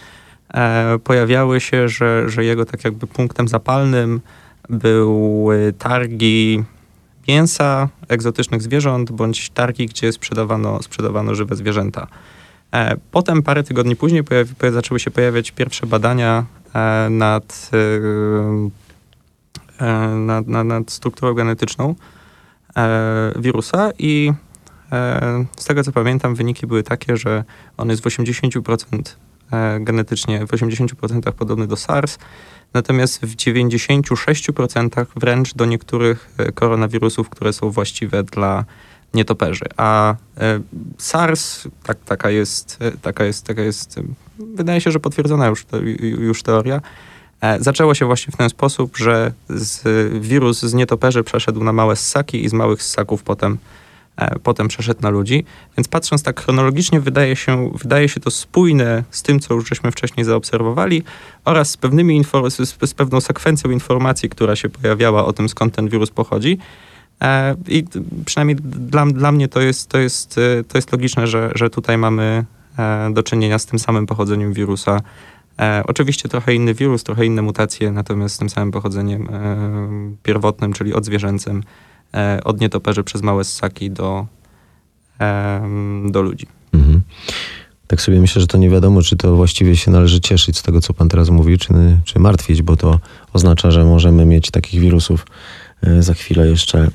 e, 0.54 0.99
pojawiały 1.04 1.62
się, 1.62 1.89
że, 1.89 2.30
że 2.30 2.45
jego 2.45 2.65
tak 2.65 2.84
jakby 2.84 3.08
punktem 3.08 3.47
zapalnym 3.47 4.21
były 4.69 5.73
targi 5.73 6.63
mięsa, 7.28 7.89
egzotycznych 8.08 8.62
zwierząt, 8.62 9.12
bądź 9.12 9.49
targi, 9.49 9.86
gdzie 9.86 10.12
sprzedawano, 10.12 10.84
sprzedawano 10.84 11.36
żywe 11.36 11.56
zwierzęta. 11.56 12.08
E, 12.71 12.97
potem 13.12 13.43
parę 13.43 13.63
tygodni 13.63 13.95
później 13.95 14.23
pojawi, 14.23 14.53
zaczęły 14.71 14.99
się 14.99 15.12
pojawiać 15.12 15.51
pierwsze 15.51 15.88
badania 15.88 16.45
e, 16.73 17.08
nad, 17.10 17.71
e, 19.79 19.86
nad, 20.15 20.47
nad, 20.47 20.67
nad 20.67 20.91
strukturą 20.91 21.34
genetyczną 21.34 21.95
wirusa 23.36 23.91
i 23.99 24.34
z 25.58 25.65
tego 25.65 25.84
co 25.84 25.91
pamiętam 25.91 26.36
wyniki 26.36 26.67
były 26.67 26.84
takie, 26.84 27.17
że 27.17 27.43
on 27.77 27.89
jest 27.89 28.01
w 28.03 28.05
80% 28.05 29.01
genetycznie, 29.79 30.45
w 30.45 30.49
80% 30.49 31.32
podobny 31.32 31.67
do 31.67 31.75
SARS, 31.75 32.17
natomiast 32.73 33.25
w 33.25 33.36
96% 33.36 35.05
wręcz 35.15 35.53
do 35.53 35.65
niektórych 35.65 36.29
koronawirusów, 36.55 37.29
które 37.29 37.53
są 37.53 37.69
właściwe 37.69 38.23
dla 38.23 38.65
nietoperzy. 39.13 39.65
A 39.78 40.15
e, 40.38 40.60
SARS, 40.98 41.67
tak, 41.84 41.98
taka, 42.06 42.30
jest, 42.30 42.78
e, 42.82 42.91
taka, 42.91 43.24
jest, 43.24 43.45
taka 43.45 43.62
jest, 43.62 44.00
wydaje 44.56 44.82
się, 44.82 44.91
że 44.91 45.00
potwierdzona 45.00 45.48
już, 45.48 45.65
już 46.02 46.43
teoria, 46.43 46.82
zaczęło 47.60 47.95
się 47.95 48.06
właśnie 48.06 48.32
w 48.32 48.38
ten 48.38 48.50
sposób, 48.50 48.98
że 48.98 49.32
z, 49.50 49.84
wirus 50.22 50.62
z 50.62 50.74
nietoperzy 50.74 51.24
przeszedł 51.24 51.63
na 51.63 51.74
małe 51.74 51.95
ssaki 51.95 52.45
i 52.45 52.50
z 52.50 52.54
małych 52.54 52.84
ssaków 52.84 53.24
potem 53.24 53.58
E, 54.19 54.39
potem 54.39 54.67
przeszedł 54.67 55.02
na 55.02 55.10
ludzi. 55.10 55.45
Więc 55.78 55.88
patrząc 55.88 56.24
tak 56.24 56.41
chronologicznie, 56.41 57.00
wydaje 57.00 57.36
się, 57.36 57.72
wydaje 57.76 58.10
się 58.10 58.19
to 58.19 58.32
spójne 58.32 59.04
z 59.10 59.24
tym, 59.24 59.39
co 59.39 59.54
już 59.54 59.69
żeśmy 59.69 59.91
wcześniej 59.91 60.26
zaobserwowali 60.26 61.04
oraz 61.45 61.69
z, 61.69 61.78
pewnymi 61.78 62.24
z, 62.50 62.89
z 62.89 62.93
pewną 62.93 63.22
sekwencją 63.22 63.72
informacji, 63.72 64.30
która 64.30 64.56
się 64.56 64.69
pojawiała 64.69 65.26
o 65.26 65.34
tym, 65.34 65.50
skąd 65.50 65.76
ten 65.76 65.89
wirus 65.89 66.10
pochodzi. 66.10 66.58
E, 67.21 67.55
I 67.67 67.86
przynajmniej 68.25 68.58
dla, 68.63 69.05
dla 69.05 69.32
mnie 69.32 69.47
to 69.47 69.62
jest, 69.62 69.89
to 69.89 69.97
jest, 69.97 70.38
e, 70.38 70.63
to 70.63 70.77
jest 70.77 70.91
logiczne, 70.91 71.27
że, 71.27 71.51
że 71.55 71.69
tutaj 71.69 71.97
mamy 71.97 72.45
do 73.12 73.23
czynienia 73.23 73.60
z 73.60 73.65
tym 73.65 73.79
samym 73.79 74.05
pochodzeniem 74.05 74.53
wirusa. 74.53 75.01
oczywiście 75.86 76.29
trochę 76.29 76.53
inny 76.53 76.73
wirus, 76.73 77.03
trochę 77.03 77.25
inne 77.25 77.41
mutacje, 77.41 77.91
natomiast 77.91 78.36
z 78.36 78.38
tym 78.38 78.49
samym 78.49 78.71
pochodzeniem 78.71 79.27
pierwotnym, 80.23 80.73
czyli 80.73 80.93
odzwierzęcym. 80.93 81.63
E, 82.13 82.39
od 82.43 82.62
nietoperzy 82.62 83.03
przez 83.03 83.21
małe 83.21 83.43
ssaki 83.43 83.91
do, 83.91 84.25
do 86.12 86.21
ludzi. 86.21 86.47
Mhm. 86.73 87.01
Tak 87.88 88.01
sobie 88.01 88.19
myślę, 88.19 88.41
że 88.41 88.47
to 88.47 88.58
nie 88.58 88.69
wiadomo, 88.69 89.01
czy 89.01 89.15
to 89.15 89.36
właściwie 89.36 89.75
się 89.75 89.91
należy 89.91 90.21
cieszyć 90.21 90.58
z 90.58 90.63
tego, 90.63 90.82
co 90.82 90.93
pan 90.93 91.10
teraz 91.10 91.29
mówi, 91.29 91.58
czy, 91.58 91.73
czy 92.05 92.19
martwić, 92.19 92.62
bo 92.62 92.75
to 92.75 92.99
oznacza, 93.34 93.71
że 93.71 93.86
możemy 93.86 94.25
mieć 94.25 94.51
takich 94.51 94.82
wirusów 94.82 95.25
e, 95.84 96.03
za 96.03 96.13
chwilę 96.13 96.47
jeszcze 96.47 96.91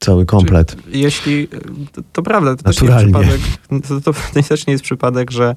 cały 0.00 0.26
komplet. 0.26 0.76
Czy, 0.76 0.98
jeśli, 0.98 1.48
to, 1.92 2.02
to 2.12 2.22
prawda, 2.22 2.56
to 2.56 2.62
też, 2.62 2.82
nie 2.82 2.88
jest 2.88 3.02
przypadek, 3.02 3.40
to, 3.88 4.00
to, 4.00 4.42
też 4.48 4.66
nie 4.66 4.72
jest 4.72 4.84
przypadek, 4.84 5.30
że 5.30 5.54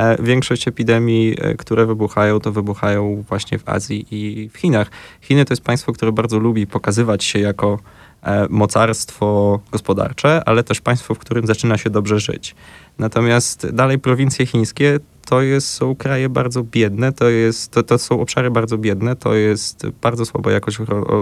E, 0.00 0.22
większość 0.22 0.68
epidemii, 0.68 1.36
e, 1.40 1.54
które 1.54 1.86
wybuchają, 1.86 2.40
to 2.40 2.52
wybuchają 2.52 3.24
właśnie 3.28 3.58
w 3.58 3.68
Azji 3.68 4.06
i 4.10 4.48
w 4.48 4.56
Chinach. 4.56 4.90
Chiny 5.20 5.44
to 5.44 5.52
jest 5.52 5.62
państwo, 5.62 5.92
które 5.92 6.12
bardzo 6.12 6.38
lubi 6.38 6.66
pokazywać 6.66 7.24
się 7.24 7.38
jako 7.38 7.78
e, 8.22 8.46
mocarstwo 8.50 9.60
gospodarcze, 9.72 10.42
ale 10.46 10.64
też 10.64 10.80
państwo, 10.80 11.14
w 11.14 11.18
którym 11.18 11.46
zaczyna 11.46 11.78
się 11.78 11.90
dobrze 11.90 12.20
żyć. 12.20 12.54
Natomiast 12.98 13.70
dalej 13.70 13.98
prowincje 13.98 14.46
chińskie 14.46 15.00
to 15.26 15.42
jest, 15.42 15.68
są 15.68 15.96
kraje 15.96 16.28
bardzo 16.28 16.62
biedne, 16.62 17.12
to, 17.12 17.28
jest, 17.28 17.70
to, 17.70 17.82
to 17.82 17.98
są 17.98 18.20
obszary 18.20 18.50
bardzo 18.50 18.78
biedne, 18.78 19.16
to 19.16 19.34
jest 19.34 19.86
bardzo 20.02 20.26
słaba 20.26 20.52
jakość 20.52 20.78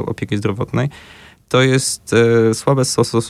opieki 0.07 0.37
zdrowotnej 0.37 0.89
to 1.49 1.63
jest 1.63 2.15
e, 2.51 2.55
słabe, 2.55 2.85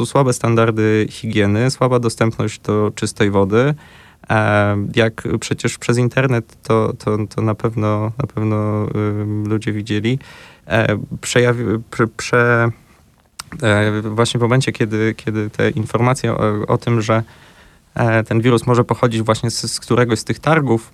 słabe 0.05 0.33
standardy 0.33 1.07
higieny, 1.11 1.71
słaba 1.71 1.99
dostępność 1.99 2.61
do 2.61 2.93
czystej 2.95 3.31
wody, 3.31 3.75
jak 4.95 5.29
przecież 5.41 5.79
przez 5.79 5.99
internet 5.99 6.57
to, 6.63 6.93
to, 6.99 7.19
to 7.27 7.43
na 7.43 7.55
pewno, 7.55 8.13
na 8.19 8.27
pewno 8.27 8.87
ludzie 9.45 9.73
widzieli, 9.73 10.19
przejawi, 11.21 11.65
prze, 12.17 12.71
e, 13.63 14.03
właśnie 14.03 14.39
w 14.39 14.43
momencie, 14.43 14.73
kiedy, 14.73 15.15
kiedy 15.17 15.51
te 15.51 15.71
informacje 15.71 16.33
o, 16.33 16.67
o 16.67 16.79
tym, 16.79 17.03
że 17.03 17.23
e, 17.95 18.25
ten 18.25 18.41
wirus 18.41 18.67
może 18.67 18.85
pochodzić 18.85 19.23
właśnie 19.23 19.51
z, 19.51 19.73
z 19.73 19.81
któregoś 19.81 20.19
z 20.19 20.25
tych 20.25 20.39
targów, 20.39 20.93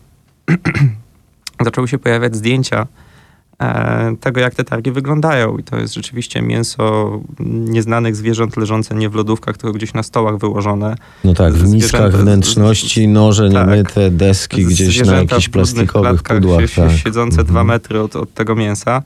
zaczęły 1.64 1.88
się 1.88 1.98
pojawiać 1.98 2.36
zdjęcia 2.36 2.80
e, 2.80 3.03
tego, 4.20 4.40
jak 4.40 4.54
te 4.54 4.64
targi 4.64 4.90
wyglądają. 4.90 5.58
I 5.58 5.62
to 5.62 5.76
jest 5.76 5.94
rzeczywiście 5.94 6.42
mięso 6.42 7.20
nieznanych 7.40 8.16
zwierząt 8.16 8.56
leżące 8.56 8.94
nie 8.94 9.08
w 9.08 9.14
lodówkach, 9.14 9.56
tylko 9.56 9.72
gdzieś 9.72 9.94
na 9.94 10.02
stołach 10.02 10.38
wyłożone. 10.38 10.96
No 11.24 11.34
tak, 11.34 11.54
w 11.54 11.72
miskach 11.72 12.12
wnętrzności, 12.12 13.08
noże 13.08 13.50
tak, 13.50 13.68
niemyte, 13.68 14.10
deski 14.10 14.64
gdzieś 14.64 15.06
na 15.06 15.16
jakichś 15.16 15.48
plastikowych 15.48 16.22
pudłach. 16.22 16.70
Tak. 16.76 16.90
Siedzące 16.90 17.40
mhm. 17.40 17.46
dwa 17.46 17.64
metry 17.64 18.00
od, 18.00 18.16
od 18.16 18.34
tego 18.34 18.54
mięsa. 18.54 19.02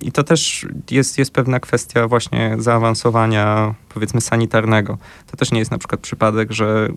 I 0.00 0.12
to 0.12 0.22
też 0.24 0.66
jest, 0.90 1.18
jest 1.18 1.32
pewna 1.32 1.60
kwestia 1.60 2.08
właśnie 2.08 2.56
zaawansowania, 2.58 3.74
powiedzmy, 3.88 4.20
sanitarnego. 4.20 4.98
To 5.30 5.36
też 5.36 5.52
nie 5.52 5.58
jest 5.58 5.70
na 5.70 5.78
przykład 5.78 6.00
przypadek, 6.00 6.52
że 6.52 6.88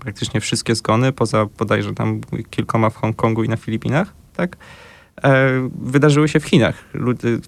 praktycznie 0.00 0.40
wszystkie 0.40 0.74
zgony, 0.74 1.12
poza 1.12 1.46
bodajże 1.58 1.94
tam 1.94 2.20
kilkoma 2.50 2.90
w 2.90 2.96
Hongkongu 2.96 3.44
i 3.44 3.48
na 3.48 3.56
Filipinach, 3.56 4.12
tak, 4.36 4.56
e, 4.56 4.89
wydarzyły 5.82 6.28
się 6.28 6.40
w 6.40 6.44
Chinach. 6.44 6.84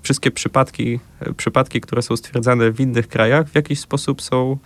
Wszystkie 0.02 0.30
przypadki, 0.30 1.00
przypadki, 1.36 1.80
które 1.80 2.02
są 2.02 2.16
stwierdzane 2.16 2.70
w 2.72 2.80
innych 2.80 3.08
krajach, 3.08 3.48
w 3.48 3.54
jakiś 3.54 3.80
sposób 3.80 4.22
są 4.22 4.56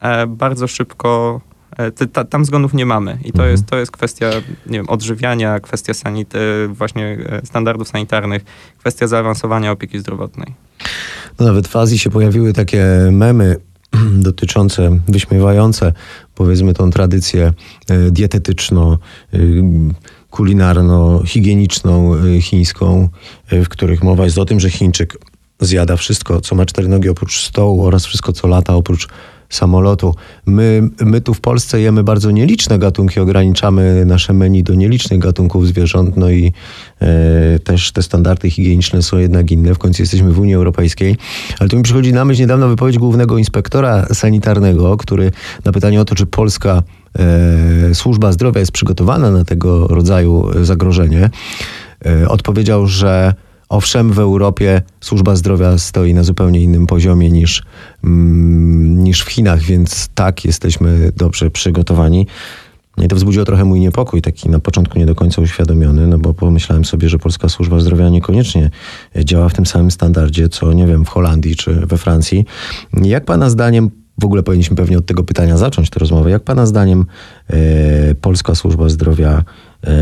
e, 0.00 0.26
bardzo 0.26 0.68
szybko 0.68 1.40
E, 1.78 2.24
tam 2.24 2.44
zgonów 2.44 2.74
nie 2.74 2.86
mamy 2.86 3.18
i 3.24 3.32
to, 3.32 3.38
mhm. 3.38 3.50
jest, 3.50 3.66
to 3.66 3.76
jest 3.76 3.92
kwestia 3.92 4.30
nie 4.66 4.78
wiem, 4.78 4.88
odżywiania, 4.88 5.60
kwestia 5.60 5.94
sanit, 5.94 6.32
właśnie 6.68 7.18
e, 7.28 7.46
standardów 7.46 7.88
sanitarnych, 7.88 8.44
kwestia 8.78 9.06
zaawansowania 9.06 9.72
opieki 9.72 9.98
zdrowotnej. 9.98 10.54
No 11.40 11.46
nawet 11.46 11.68
w 11.68 11.76
Azji 11.76 11.98
się 11.98 12.10
pojawiły 12.10 12.52
takie 12.52 12.86
memy 13.12 13.56
dotyczące, 14.28 14.98
wyśmiewające 15.08 15.92
powiedzmy 16.34 16.74
tą 16.74 16.90
tradycję 16.90 17.52
e, 17.88 18.10
dietetyczną, 18.10 18.98
kulinarno-higieniczną 20.32 22.14
chińską, 22.40 23.08
w 23.50 23.68
których 23.68 24.02
mowa 24.02 24.24
jest 24.24 24.38
o 24.38 24.44
tym, 24.44 24.60
że 24.60 24.70
Chińczyk 24.70 25.18
zjada 25.60 25.96
wszystko, 25.96 26.40
co 26.40 26.54
ma 26.54 26.66
cztery 26.66 26.88
nogi 26.88 27.08
oprócz 27.08 27.40
stołu 27.40 27.84
oraz 27.84 28.06
wszystko, 28.06 28.32
co 28.32 28.48
lata 28.48 28.74
oprócz 28.74 29.08
samolotu. 29.48 30.14
My, 30.46 30.88
my 31.00 31.20
tu 31.20 31.34
w 31.34 31.40
Polsce 31.40 31.80
jemy 31.80 32.04
bardzo 32.04 32.30
nieliczne 32.30 32.78
gatunki, 32.78 33.20
ograniczamy 33.20 34.04
nasze 34.06 34.32
menu 34.32 34.62
do 34.62 34.74
nielicznych 34.74 35.18
gatunków 35.18 35.66
zwierząt, 35.66 36.16
no 36.16 36.30
i 36.30 36.52
e, 37.00 37.58
też 37.58 37.92
te 37.92 38.02
standardy 38.02 38.50
higieniczne 38.50 39.02
są 39.02 39.18
jednak 39.18 39.50
inne. 39.50 39.74
W 39.74 39.78
końcu 39.78 40.02
jesteśmy 40.02 40.32
w 40.32 40.40
Unii 40.40 40.54
Europejskiej. 40.54 41.16
Ale 41.58 41.68
tu 41.68 41.76
mi 41.76 41.82
przychodzi 41.82 42.12
na 42.12 42.24
myśl 42.24 42.40
niedawno 42.40 42.68
wypowiedź 42.68 42.98
głównego 42.98 43.38
inspektora 43.38 44.06
sanitarnego, 44.06 44.96
który 44.96 45.32
na 45.64 45.72
pytanie 45.72 46.00
o 46.00 46.04
to, 46.04 46.14
czy 46.14 46.26
Polska 46.26 46.82
e, 46.82 47.01
służba 47.94 48.32
zdrowia 48.32 48.60
jest 48.60 48.72
przygotowana 48.72 49.30
na 49.30 49.44
tego 49.44 49.88
rodzaju 49.88 50.64
zagrożenie, 50.64 51.30
e, 52.06 52.28
odpowiedział, 52.28 52.86
że 52.86 53.34
Owszem, 53.72 54.12
w 54.12 54.18
Europie 54.18 54.82
służba 55.00 55.36
zdrowia 55.36 55.78
stoi 55.78 56.14
na 56.14 56.22
zupełnie 56.22 56.60
innym 56.60 56.86
poziomie 56.86 57.30
niż, 57.30 57.62
mm, 58.04 59.04
niż 59.04 59.22
w 59.22 59.28
Chinach, 59.28 59.60
więc 59.60 60.08
tak, 60.14 60.44
jesteśmy 60.44 61.12
dobrze 61.16 61.50
przygotowani. 61.50 62.26
I 62.98 63.08
to 63.08 63.16
wzbudziło 63.16 63.44
trochę 63.44 63.64
mój 63.64 63.80
niepokój, 63.80 64.22
taki 64.22 64.48
na 64.48 64.58
początku 64.58 64.98
nie 64.98 65.06
do 65.06 65.14
końca 65.14 65.42
uświadomiony, 65.42 66.06
no 66.06 66.18
bo 66.18 66.34
pomyślałem 66.34 66.84
sobie, 66.84 67.08
że 67.08 67.18
polska 67.18 67.48
służba 67.48 67.80
zdrowia 67.80 68.08
niekoniecznie 68.08 68.70
działa 69.24 69.48
w 69.48 69.54
tym 69.54 69.66
samym 69.66 69.90
standardzie, 69.90 70.48
co 70.48 70.72
nie 70.72 70.86
wiem, 70.86 71.04
w 71.04 71.08
Holandii 71.08 71.56
czy 71.56 71.74
we 71.74 71.98
Francji. 71.98 72.44
Jak 73.02 73.24
Pana 73.24 73.50
zdaniem, 73.50 73.90
w 74.22 74.24
ogóle 74.24 74.42
powinniśmy 74.42 74.76
pewnie 74.76 74.98
od 74.98 75.06
tego 75.06 75.24
pytania 75.24 75.56
zacząć 75.56 75.90
tę 75.90 76.00
rozmowę, 76.00 76.30
jak 76.30 76.42
Pana 76.42 76.66
zdaniem 76.66 77.06
e, 77.48 78.14
polska 78.14 78.54
służba 78.54 78.88
zdrowia 78.88 79.44
e, 79.84 79.92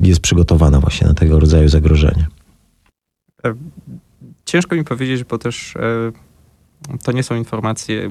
jest 0.00 0.20
przygotowana 0.20 0.80
właśnie 0.80 1.06
na 1.06 1.14
tego 1.14 1.40
rodzaju 1.40 1.68
zagrożenie? 1.68 2.26
E, 3.44 3.54
ciężko 4.44 4.76
mi 4.76 4.84
powiedzieć, 4.84 5.24
bo 5.24 5.38
też 5.38 5.74
to 7.02 7.12
nie 7.12 7.22
są 7.22 7.34
informacje, 7.34 8.10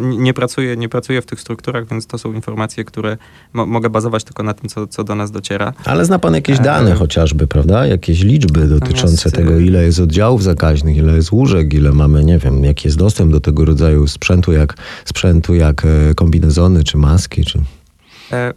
nie, 0.00 0.34
pracuję, 0.34 0.76
nie 0.76 0.88
pracuję 0.88 1.22
w 1.22 1.26
tych 1.26 1.40
strukturach, 1.40 1.86
więc 1.86 2.06
to 2.06 2.18
są 2.18 2.32
informacje, 2.32 2.84
które 2.84 3.16
mo, 3.52 3.66
mogę 3.66 3.90
bazować 3.90 4.24
tylko 4.24 4.42
na 4.42 4.54
tym, 4.54 4.68
co, 4.68 4.86
co 4.86 5.04
do 5.04 5.14
nas 5.14 5.30
dociera. 5.30 5.72
Ale 5.84 6.04
zna 6.04 6.18
pan 6.18 6.34
jakieś 6.34 6.60
e, 6.60 6.62
dane 6.62 6.92
e... 6.92 6.94
chociażby, 6.94 7.46
prawda? 7.46 7.86
Jakieś 7.86 8.20
liczby 8.20 8.66
dotyczące 8.66 9.30
tego, 9.30 9.58
ile 9.58 9.84
jest 9.84 10.00
oddziałów 10.00 10.42
zakaźnych, 10.42 10.96
ile 10.96 11.16
jest 11.16 11.32
łóżek, 11.32 11.74
ile 11.74 11.92
mamy, 11.92 12.24
nie 12.24 12.38
wiem, 12.38 12.64
jaki 12.64 12.88
jest 12.88 12.98
dostęp 12.98 13.32
do 13.32 13.40
tego 13.40 13.64
rodzaju 13.64 14.06
sprzętu, 14.06 14.52
jak 14.52 14.74
sprzętu, 15.04 15.54
jak 15.54 15.86
kombinezony, 16.16 16.84
czy 16.84 16.98
maski, 16.98 17.44
czy... 17.44 17.60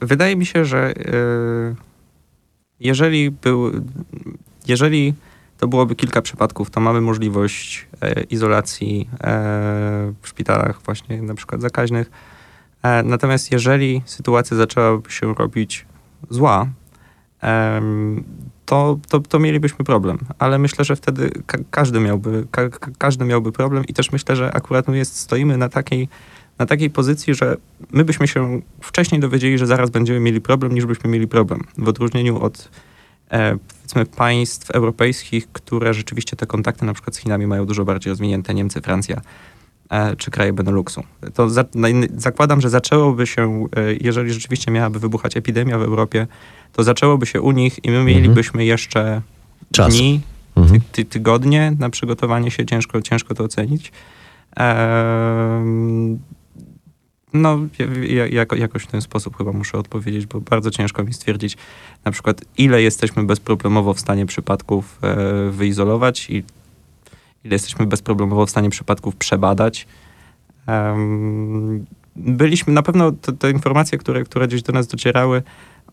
Wydaje 0.02 0.36
mi 0.36 0.46
się, 0.46 0.66
że 0.66 0.94
jeżeli 2.80 3.32
był, 3.32 3.72
jeżeli 4.68 5.14
to 5.58 5.68
byłoby 5.68 5.96
kilka 5.96 6.22
przypadków, 6.22 6.70
to 6.70 6.80
mamy 6.80 7.02
możliwość 7.02 7.88
e, 8.02 8.24
izolacji 8.24 9.10
e, 9.14 9.18
w 10.22 10.28
szpitalach 10.28 10.82
właśnie 10.82 11.22
na 11.22 11.36
przykład 11.36 11.62
zakaźnych. 11.62 12.12
E, 12.84 13.04
natomiast 13.04 13.52
jeżeli 13.52 14.02
sytuacja 14.06 14.58
zaczęłaby 14.58 15.12
się 15.12 15.34
robić 15.34 15.86
zła, 16.30 16.68
to, 18.66 19.00
to, 19.10 19.20
to 19.20 19.40
mielibyśmy 19.40 19.86
problem. 19.86 20.18
Ale 20.40 20.60
myślę, 20.60 20.86
że 20.86 20.96
wtedy 20.96 21.32
ka 21.46 21.58
każdy, 21.72 22.00
miałby, 22.00 22.48
ka 22.52 22.70
każdy 22.98 23.26
miałby 23.26 23.52
problem 23.52 23.86
i 23.88 23.94
też 23.94 24.12
myślę, 24.12 24.36
że 24.36 24.54
akurat 24.54 24.88
my 24.88 24.98
jest, 24.98 25.20
stoimy 25.20 25.58
na 25.58 25.70
takiej 25.70 26.08
na 26.60 26.66
takiej 26.66 26.90
pozycji, 26.90 27.36
że 27.36 27.58
my 27.92 28.06
byśmy 28.06 28.28
się 28.28 28.62
wcześniej 28.82 29.22
dowiedzieli, 29.22 29.58
że 29.58 29.68
zaraz 29.68 29.90
będziemy 29.90 30.20
mieli 30.20 30.42
problem, 30.42 30.74
niż 30.74 30.86
byśmy 30.86 31.10
mieli 31.10 31.28
problem. 31.28 31.62
W 31.78 31.88
odróżnieniu 31.88 32.40
od 32.40 32.70
powiedzmy 33.94 34.06
państw 34.18 34.72
europejskich, 34.72 35.52
które 35.52 35.94
rzeczywiście 35.94 36.36
te 36.36 36.46
kontakty 36.46 36.86
na 36.86 36.94
przykład 36.94 37.16
z 37.16 37.20
Chinami 37.20 37.48
mają 37.48 37.66
dużo 37.66 37.86
bardziej 37.86 38.10
rozwinięte, 38.12 38.54
Niemcy, 38.54 38.82
Francja 38.82 39.22
e, 39.90 40.16
czy 40.16 40.32
kraje 40.32 40.54
Beneluxu. 40.54 41.04
To 41.34 41.50
za, 41.50 41.66
zakładam, 42.16 42.62
że 42.62 42.70
zaczęłoby 42.70 43.28
się, 43.28 43.68
e, 43.76 43.94
jeżeli 44.02 44.34
rzeczywiście 44.34 44.72
miałaby 44.72 45.00
wybuchać 45.00 45.38
epidemia 45.38 45.78
w 45.78 45.82
Europie, 45.82 46.28
to 46.74 46.84
zaczęłoby 46.84 47.26
się 47.26 47.42
u 47.42 47.52
nich 47.52 47.86
i 47.86 47.92
my 47.92 47.98
mhm. 47.98 48.16
mielibyśmy 48.16 48.66
jeszcze 48.66 49.22
Czas. 49.72 49.96
dni, 49.96 50.22
mhm. 50.56 50.82
ty, 50.82 50.88
ty, 50.92 51.06
tygodnie 51.06 51.76
na 51.80 51.90
przygotowanie 51.90 52.52
się, 52.52 52.66
ciężko, 52.66 53.02
ciężko 53.02 53.36
to 53.36 53.44
ocenić. 53.44 53.92
No, 57.34 57.60
ja, 58.08 58.28
jako, 58.28 58.56
jakoś 58.56 58.84
w 58.84 58.88
ten 58.88 59.02
sposób 59.02 59.38
chyba 59.38 59.52
muszę 59.52 59.78
odpowiedzieć, 59.78 60.26
bo 60.26 60.42
bardzo 60.42 60.72
ciężko 60.72 61.04
mi 61.04 61.14
stwierdzić 61.14 61.58
na 62.06 62.12
przykład, 62.12 62.42
ile 62.58 62.82
jesteśmy 62.82 63.24
bezproblemowo 63.24 63.94
w 63.94 64.00
stanie 64.00 64.26
przypadków 64.26 65.00
e, 65.02 65.50
wyizolować 65.52 66.30
i 66.30 66.44
ile 67.44 67.56
jesteśmy 67.56 67.86
bezproblemowo 67.86 68.46
w 68.46 68.50
stanie 68.50 68.70
przypadków 68.70 69.16
przebadać. 69.16 69.88
Um, 70.68 71.86
byliśmy, 72.16 72.74
na 72.74 72.82
pewno 72.82 73.12
te, 73.12 73.34
te, 73.34 73.52
informacje, 73.52 73.98
które, 73.98 74.24
które 74.24 74.48
gdzieś 74.48 74.64
do 74.64 74.74
nas 74.74 74.88
docierały, 74.88 75.44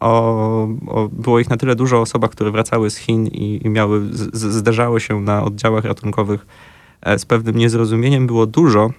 o, 0.00 0.68
o, 0.86 1.08
było 1.12 1.40
ich 1.40 1.50
na 1.50 1.56
tyle 1.56 1.76
dużo 1.76 1.98
o 1.98 2.00
osobach, 2.00 2.30
które 2.30 2.50
wracały 2.50 2.90
z 2.90 2.96
Chin 2.96 3.26
i, 3.26 3.60
i 3.64 3.68
miały, 3.68 4.00
z, 4.12 4.52
zderzały 4.54 5.00
się 5.00 5.20
na 5.20 5.44
oddziałach 5.44 5.84
ratunkowych 5.84 6.46
e, 7.02 7.18
z 7.18 7.24
pewnym 7.24 7.56
niezrozumieniem, 7.56 8.26
było 8.26 8.46
dużo, 8.46 8.90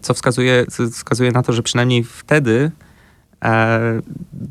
co 0.00 0.14
wskazuje, 0.14 0.66
wskazuje 0.92 1.32
na 1.32 1.42
to, 1.42 1.52
że 1.52 1.62
przynajmniej 1.62 2.04
wtedy 2.04 2.70
e, 3.44 4.00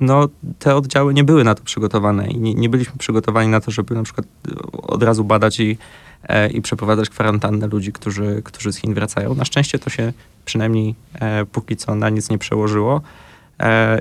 no, 0.02 0.28
te 0.60 0.76
oddziały 0.76 1.14
nie 1.14 1.24
były 1.24 1.44
na 1.44 1.56
to 1.56 1.64
przygotowane 1.64 2.28
i 2.28 2.40
nie, 2.40 2.54
nie, 2.54 2.70
byliśmy 2.70 2.98
przygotowani 2.98 3.50
na 3.50 3.62
to, 3.62 3.72
żeby 3.72 3.96
na 3.96 4.04
przykład 4.04 4.28
od 4.74 5.04
razu 5.04 5.24
badać 5.24 5.60
i, 5.60 5.78
e, 6.24 6.50
i 6.50 6.62
przeprowadzać 6.62 7.10
kwarantannę 7.10 7.68
ludzi, 7.68 7.92
którzy, 7.92 8.42
którzy 8.46 8.74
z 8.74 8.78
Chin 8.78 8.94
wracają. 8.94 9.36
Na 9.36 9.46
szczęście 9.46 9.80
to 9.80 9.90
się 9.90 10.14
przynajmniej 10.46 10.96
e, 11.14 11.46
póki 11.46 11.76
co 11.76 11.96
na 11.96 12.10
nic 12.10 12.30
nie 12.30 12.38
przełożyło 12.38 13.02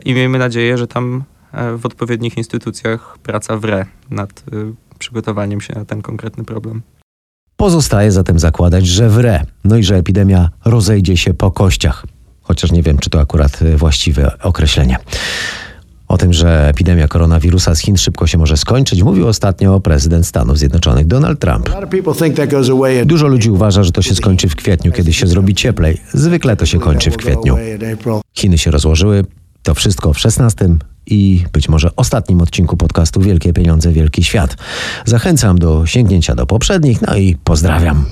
i 0.04 0.14
miejmy 0.14 0.38
nadzieję, 0.38 0.78
że 0.78 0.86
tam 0.86 1.24
w 1.76 1.86
odpowiednich 1.86 2.36
instytucjach 2.36 3.18
praca 3.18 3.56
wre 3.56 3.86
nad 4.10 4.44
przygotowaniem 4.98 5.60
się 5.60 5.74
na 5.74 5.84
ten 5.84 6.02
konkretny 6.02 6.44
problem. 6.44 6.82
Pozostaje 7.58 8.12
zatem 8.12 8.38
zakładać, 8.38 8.86
że 8.86 9.08
wre, 9.08 9.42
no 9.64 9.76
i 9.76 9.82
że 9.82 9.96
epidemia 9.96 10.50
rozejdzie 10.64 11.16
się 11.16 11.34
po 11.34 11.50
kościach. 11.50 12.06
Chociaż 12.42 12.72
nie 12.72 12.82
wiem, 12.82 12.98
czy 12.98 13.10
to 13.10 13.20
akurat 13.20 13.62
e, 13.62 13.76
właściwe 13.76 14.30
określenie. 14.42 14.96
O 16.08 16.18
tym, 16.18 16.32
że 16.32 16.68
epidemia 16.68 17.08
koronawirusa 17.08 17.74
z 17.74 17.80
Chin 17.80 17.96
szybko 17.96 18.26
się 18.26 18.38
może 18.38 18.56
skończyć, 18.56 19.02
mówił 19.02 19.28
ostatnio 19.28 19.80
prezydent 19.80 20.26
Stanów 20.26 20.58
Zjednoczonych 20.58 21.06
Donald 21.06 21.40
Trump. 21.40 21.70
Dużo 23.06 23.26
ludzi 23.26 23.50
uważa, 23.50 23.82
że 23.82 23.92
to 23.92 24.02
się 24.02 24.14
skończy 24.14 24.48
w 24.48 24.56
kwietniu, 24.56 24.92
kiedy 24.92 25.12
się 25.12 25.26
zrobi 25.26 25.54
cieplej. 25.54 26.00
Zwykle 26.12 26.56
to 26.56 26.66
się 26.66 26.78
kończy 26.80 27.10
w 27.10 27.16
kwietniu. 27.16 27.56
Chiny 28.34 28.58
się 28.58 28.70
rozłożyły, 28.70 29.24
to 29.62 29.74
wszystko 29.74 30.12
w 30.12 30.18
16 30.18 30.68
i 31.10 31.44
być 31.52 31.68
może 31.68 31.96
ostatnim 31.96 32.40
odcinku 32.40 32.76
podcastu 32.76 33.20
Wielkie 33.20 33.52
Pieniądze, 33.52 33.92
Wielki 33.92 34.24
Świat. 34.24 34.56
Zachęcam 35.04 35.58
do 35.58 35.86
sięgnięcia 35.86 36.34
do 36.34 36.46
poprzednich, 36.46 37.02
no 37.02 37.16
i 37.16 37.36
pozdrawiam. 37.44 38.04